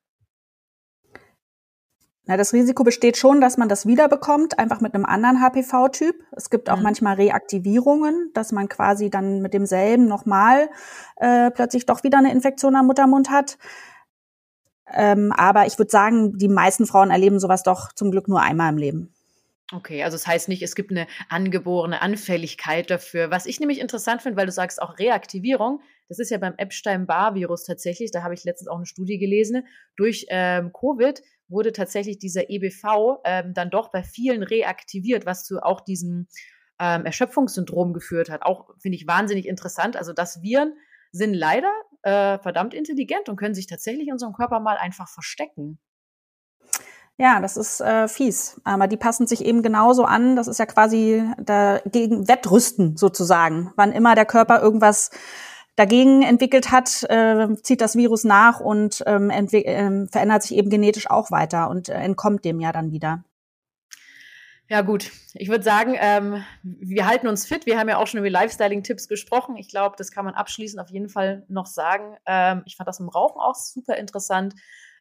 Na, 2.28 2.38
das 2.38 2.54
Risiko 2.54 2.84
besteht 2.84 3.18
schon, 3.18 3.40
dass 3.40 3.58
man 3.58 3.70
das 3.70 3.86
wiederbekommt, 3.86 4.58
einfach 4.58 4.82
mit 4.82 4.96
einem 4.96 5.06
anderen 5.06 5.42
HPV-Typ. 5.42 6.16
Es 6.32 6.50
gibt 6.50 6.72
auch 6.72 6.78
mhm. 6.78 6.84
manchmal 6.84 7.16
Reaktivierungen, 7.16 8.32
dass 8.34 8.52
man 8.52 8.68
quasi 8.68 9.12
dann 9.12 9.42
mit 9.42 9.54
demselben 9.54 10.08
nochmal 10.08 10.70
äh, 11.18 11.52
plötzlich 11.52 11.86
doch 11.86 12.04
wieder 12.04 12.18
eine 12.18 12.32
Infektion 12.32 12.76
am 12.76 12.88
Muttermund 12.88 13.30
hat. 13.30 13.60
Ähm, 14.94 15.32
aber 15.36 15.66
ich 15.66 15.78
würde 15.78 15.92
sagen, 15.92 16.38
die 16.38 16.48
meisten 16.48 16.86
Frauen 16.86 17.12
erleben 17.12 17.40
sowas 17.40 17.64
doch 17.64 17.92
zum 17.94 18.12
Glück 18.12 18.28
nur 18.28 18.42
einmal 18.42 18.72
im 18.72 18.78
Leben. 18.78 19.16
Okay, 19.74 20.04
also 20.04 20.16
das 20.16 20.28
heißt 20.28 20.48
nicht, 20.48 20.62
es 20.62 20.76
gibt 20.76 20.92
eine 20.92 21.08
angeborene 21.28 22.02
Anfälligkeit 22.02 22.92
dafür. 22.92 23.32
Was 23.32 23.48
ich 23.48 23.60
nämlich 23.60 23.80
interessant 23.80 24.22
finde, 24.22 24.38
weil 24.38 24.46
du 24.46 24.52
sagst 24.52 24.80
auch 24.80 25.00
Reaktivierung, 25.00 25.82
das 26.08 26.20
ist 26.20 26.30
ja 26.30 26.38
beim 26.38 26.54
Epstein-Barr-Virus 26.58 27.64
tatsächlich, 27.64 28.12
da 28.12 28.22
habe 28.22 28.36
ich 28.36 28.44
letztens 28.44 28.68
auch 28.68 28.78
eine 28.78 28.86
Studie 28.86 29.18
gelesen, 29.18 29.66
durch 29.96 30.28
ähm, 30.30 30.72
Covid 30.72 31.24
wurde 31.48 31.72
tatsächlich 31.72 32.20
dieser 32.20 32.50
EBV 32.50 33.22
ähm, 33.24 33.54
dann 33.56 33.72
doch 33.72 33.92
bei 33.92 34.04
vielen 34.04 34.44
reaktiviert, 34.44 35.26
was 35.26 35.44
zu 35.44 35.64
auch 35.64 35.82
diesem 35.82 36.28
ähm, 36.80 37.06
Erschöpfungssyndrom 37.06 37.94
geführt 37.94 38.30
hat. 38.30 38.44
Auch 38.44 38.70
finde 38.80 38.98
ich 38.98 39.08
wahnsinnig 39.08 39.48
interessant. 39.48 39.98
Also 39.98 40.14
dass 40.14 40.44
Viren 40.44 40.74
sind 41.12 41.34
leider 41.34 41.72
äh, 42.06 42.38
verdammt 42.40 42.74
intelligent 42.74 43.30
und 43.30 43.36
können 43.36 43.56
sich 43.56 43.68
tatsächlich 43.68 44.08
in 44.08 44.14
unserem 44.14 44.34
Körper 44.34 44.60
mal 44.60 44.78
einfach 44.78 45.10
verstecken. 45.10 45.80
Ja, 47.18 47.40
das 47.40 47.58
ist 47.58 47.82
äh, 47.82 48.08
fies. 48.08 48.60
Aber 48.64 48.88
die 48.88 48.98
passen 48.98 49.26
sich 49.26 49.44
eben 49.44 49.64
genauso 49.64 50.04
an. 50.04 50.36
Das 50.36 50.48
ist 50.48 50.60
ja 50.60 50.66
quasi 50.66 51.24
dagegen 51.40 52.28
Wettrüsten 52.28 52.98
sozusagen. 52.98 53.72
Wann 53.76 53.94
immer 53.94 54.16
der 54.16 54.26
Körper 54.26 54.62
irgendwas 54.62 55.12
dagegen 55.78 56.22
entwickelt 56.22 56.72
hat, 56.72 57.04
äh, 57.10 57.56
zieht 57.64 57.82
das 57.82 57.96
Virus 57.96 58.24
nach 58.24 58.60
und 58.60 59.04
ähm, 59.08 59.30
äh, 59.30 60.08
verändert 60.08 60.44
sich 60.44 60.58
eben 60.58 60.70
genetisch 60.70 61.10
auch 61.10 61.32
weiter 61.32 61.70
und 61.70 61.90
äh, 61.90 61.94
entkommt 61.94 62.46
dem 62.46 62.60
ja 62.60 62.72
dann 62.72 62.92
wieder. 62.92 63.24
Ja 64.68 64.82
gut, 64.82 65.12
ich 65.36 65.50
würde 65.50 65.64
sagen, 65.64 65.96
ähm, 66.00 66.44
wir 66.64 67.06
halten 67.06 67.28
uns 67.28 67.46
fit. 67.46 67.68
Wir 67.68 67.78
haben 67.78 67.88
ja 67.88 67.98
auch 67.98 68.08
schon 68.08 68.20
über 68.20 68.30
Lifestyling-Tipps 68.32 69.08
gesprochen. 69.08 69.58
Ich 69.58 69.70
glaube, 69.70 69.96
das 69.96 70.10
kann 70.10 70.26
man 70.26 70.34
abschließend 70.34 70.82
auf 70.82 70.90
jeden 70.90 71.08
Fall 71.08 71.46
noch 71.50 71.68
sagen. 71.68 72.18
Ähm, 72.26 72.64
ich 72.66 72.76
fand 72.76 72.88
das 72.88 73.00
im 73.00 73.08
Rauchen 73.08 73.40
auch 73.40 73.54
super 73.54 73.96
interessant. 73.96 74.56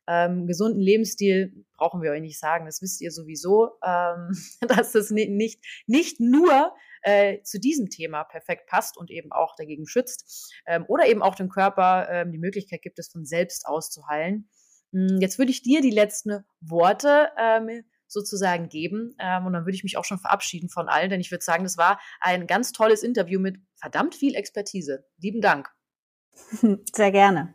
Ähm, 0.07 0.47
gesunden 0.47 0.83
Lebensstil 0.83 1.65
brauchen 1.79 2.03
wir 2.03 2.11
euch 2.11 2.21
nicht 2.21 2.39
sagen, 2.39 2.67
das 2.67 2.83
wisst 2.83 3.01
ihr 3.01 3.11
sowieso, 3.11 3.71
ähm, 3.83 4.37
dass 4.69 4.93
das 4.93 5.11
nicht, 5.11 5.65
nicht 5.87 6.21
nur 6.21 6.75
äh, 7.01 7.41
zu 7.43 7.59
diesem 7.59 7.89
Thema 7.89 8.25
perfekt 8.25 8.67
passt 8.67 8.99
und 8.99 9.11
eben 9.11 9.33
auch 9.33 9.55
dagegen 9.57 9.87
schützt 9.87 10.53
ähm, 10.67 10.85
oder 10.89 11.07
eben 11.07 11.23
auch 11.23 11.37
dem 11.37 11.49
Körper 11.49 12.07
ähm, 12.11 12.33
die 12.33 12.39
Möglichkeit 12.39 12.83
gibt, 12.83 12.99
es 12.99 13.09
von 13.09 13.25
selbst 13.25 13.67
auszuheilen. 13.67 14.51
Hm, 14.93 15.21
jetzt 15.21 15.39
würde 15.39 15.53
ich 15.53 15.63
dir 15.63 15.81
die 15.81 15.91
letzten 15.91 16.45
Worte 16.61 17.31
ähm, 17.39 17.85
sozusagen 18.15 18.71
geben. 18.71 19.15
Ähm, 19.19 19.45
und 19.45 19.53
dann 19.53 19.67
würde 19.67 19.77
ich 19.77 19.85
mich 19.85 19.99
auch 19.99 20.05
schon 20.05 20.19
verabschieden 20.19 20.71
von 20.71 20.89
allen, 20.89 21.11
denn 21.11 21.21
ich 21.21 21.31
würde 21.31 21.45
sagen, 21.45 21.65
das 21.65 21.77
war 21.77 22.01
ein 22.21 22.47
ganz 22.47 22.73
tolles 22.73 23.03
Interview 23.03 23.39
mit 23.39 23.59
verdammt 23.77 24.15
viel 24.15 24.35
Expertise. 24.35 25.05
Lieben 25.19 25.43
Dank. 25.43 25.69
Sehr 26.95 27.13
gerne. 27.13 27.55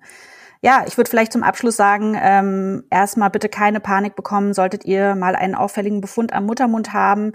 Ja, 0.61 0.83
ich 0.85 0.97
würde 0.97 1.09
vielleicht 1.09 1.31
zum 1.31 1.43
Abschluss 1.43 1.77
sagen, 1.77 2.17
ähm, 2.21 2.83
erstmal 2.89 3.29
bitte 3.29 3.47
keine 3.47 3.79
Panik 3.79 4.15
bekommen, 4.15 4.53
solltet 4.53 4.83
ihr 4.83 5.15
mal 5.15 5.35
einen 5.35 5.55
auffälligen 5.55 6.01
Befund 6.01 6.33
am 6.33 6.45
Muttermund 6.45 6.91
haben. 6.91 7.33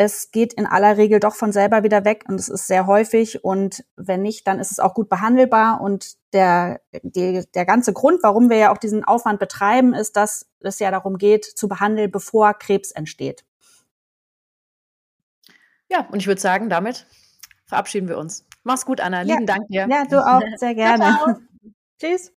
Es 0.00 0.30
geht 0.30 0.52
in 0.52 0.64
aller 0.64 0.96
Regel 0.96 1.18
doch 1.18 1.34
von 1.34 1.50
selber 1.50 1.82
wieder 1.82 2.04
weg 2.04 2.24
und 2.28 2.38
es 2.38 2.48
ist 2.48 2.68
sehr 2.68 2.86
häufig 2.86 3.42
und 3.42 3.84
wenn 3.96 4.22
nicht, 4.22 4.46
dann 4.46 4.60
ist 4.60 4.70
es 4.70 4.78
auch 4.78 4.94
gut 4.94 5.08
behandelbar 5.08 5.80
und 5.80 6.14
der, 6.32 6.80
die, 7.02 7.44
der 7.52 7.66
ganze 7.66 7.92
Grund, 7.92 8.22
warum 8.22 8.48
wir 8.48 8.58
ja 8.58 8.72
auch 8.72 8.78
diesen 8.78 9.02
Aufwand 9.02 9.40
betreiben, 9.40 9.94
ist, 9.94 10.16
dass 10.16 10.46
es 10.60 10.78
ja 10.78 10.92
darum 10.92 11.18
geht, 11.18 11.44
zu 11.44 11.66
behandeln, 11.66 12.12
bevor 12.12 12.54
Krebs 12.54 12.92
entsteht. 12.92 13.44
Ja, 15.90 16.06
und 16.12 16.18
ich 16.18 16.28
würde 16.28 16.40
sagen, 16.40 16.68
damit 16.68 17.04
verabschieden 17.66 18.08
wir 18.08 18.18
uns. 18.18 18.46
Mach's 18.62 18.86
gut, 18.86 19.00
Anna. 19.00 19.22
Lieben 19.22 19.46
ja. 19.46 19.46
Dank 19.46 19.66
dir. 19.66 19.88
Ja, 19.90 20.04
du 20.04 20.24
auch. 20.24 20.42
Sehr 20.58 20.74
gerne. 20.76 21.16
Ciao. 21.16 21.34
Tschüss. 22.00 22.37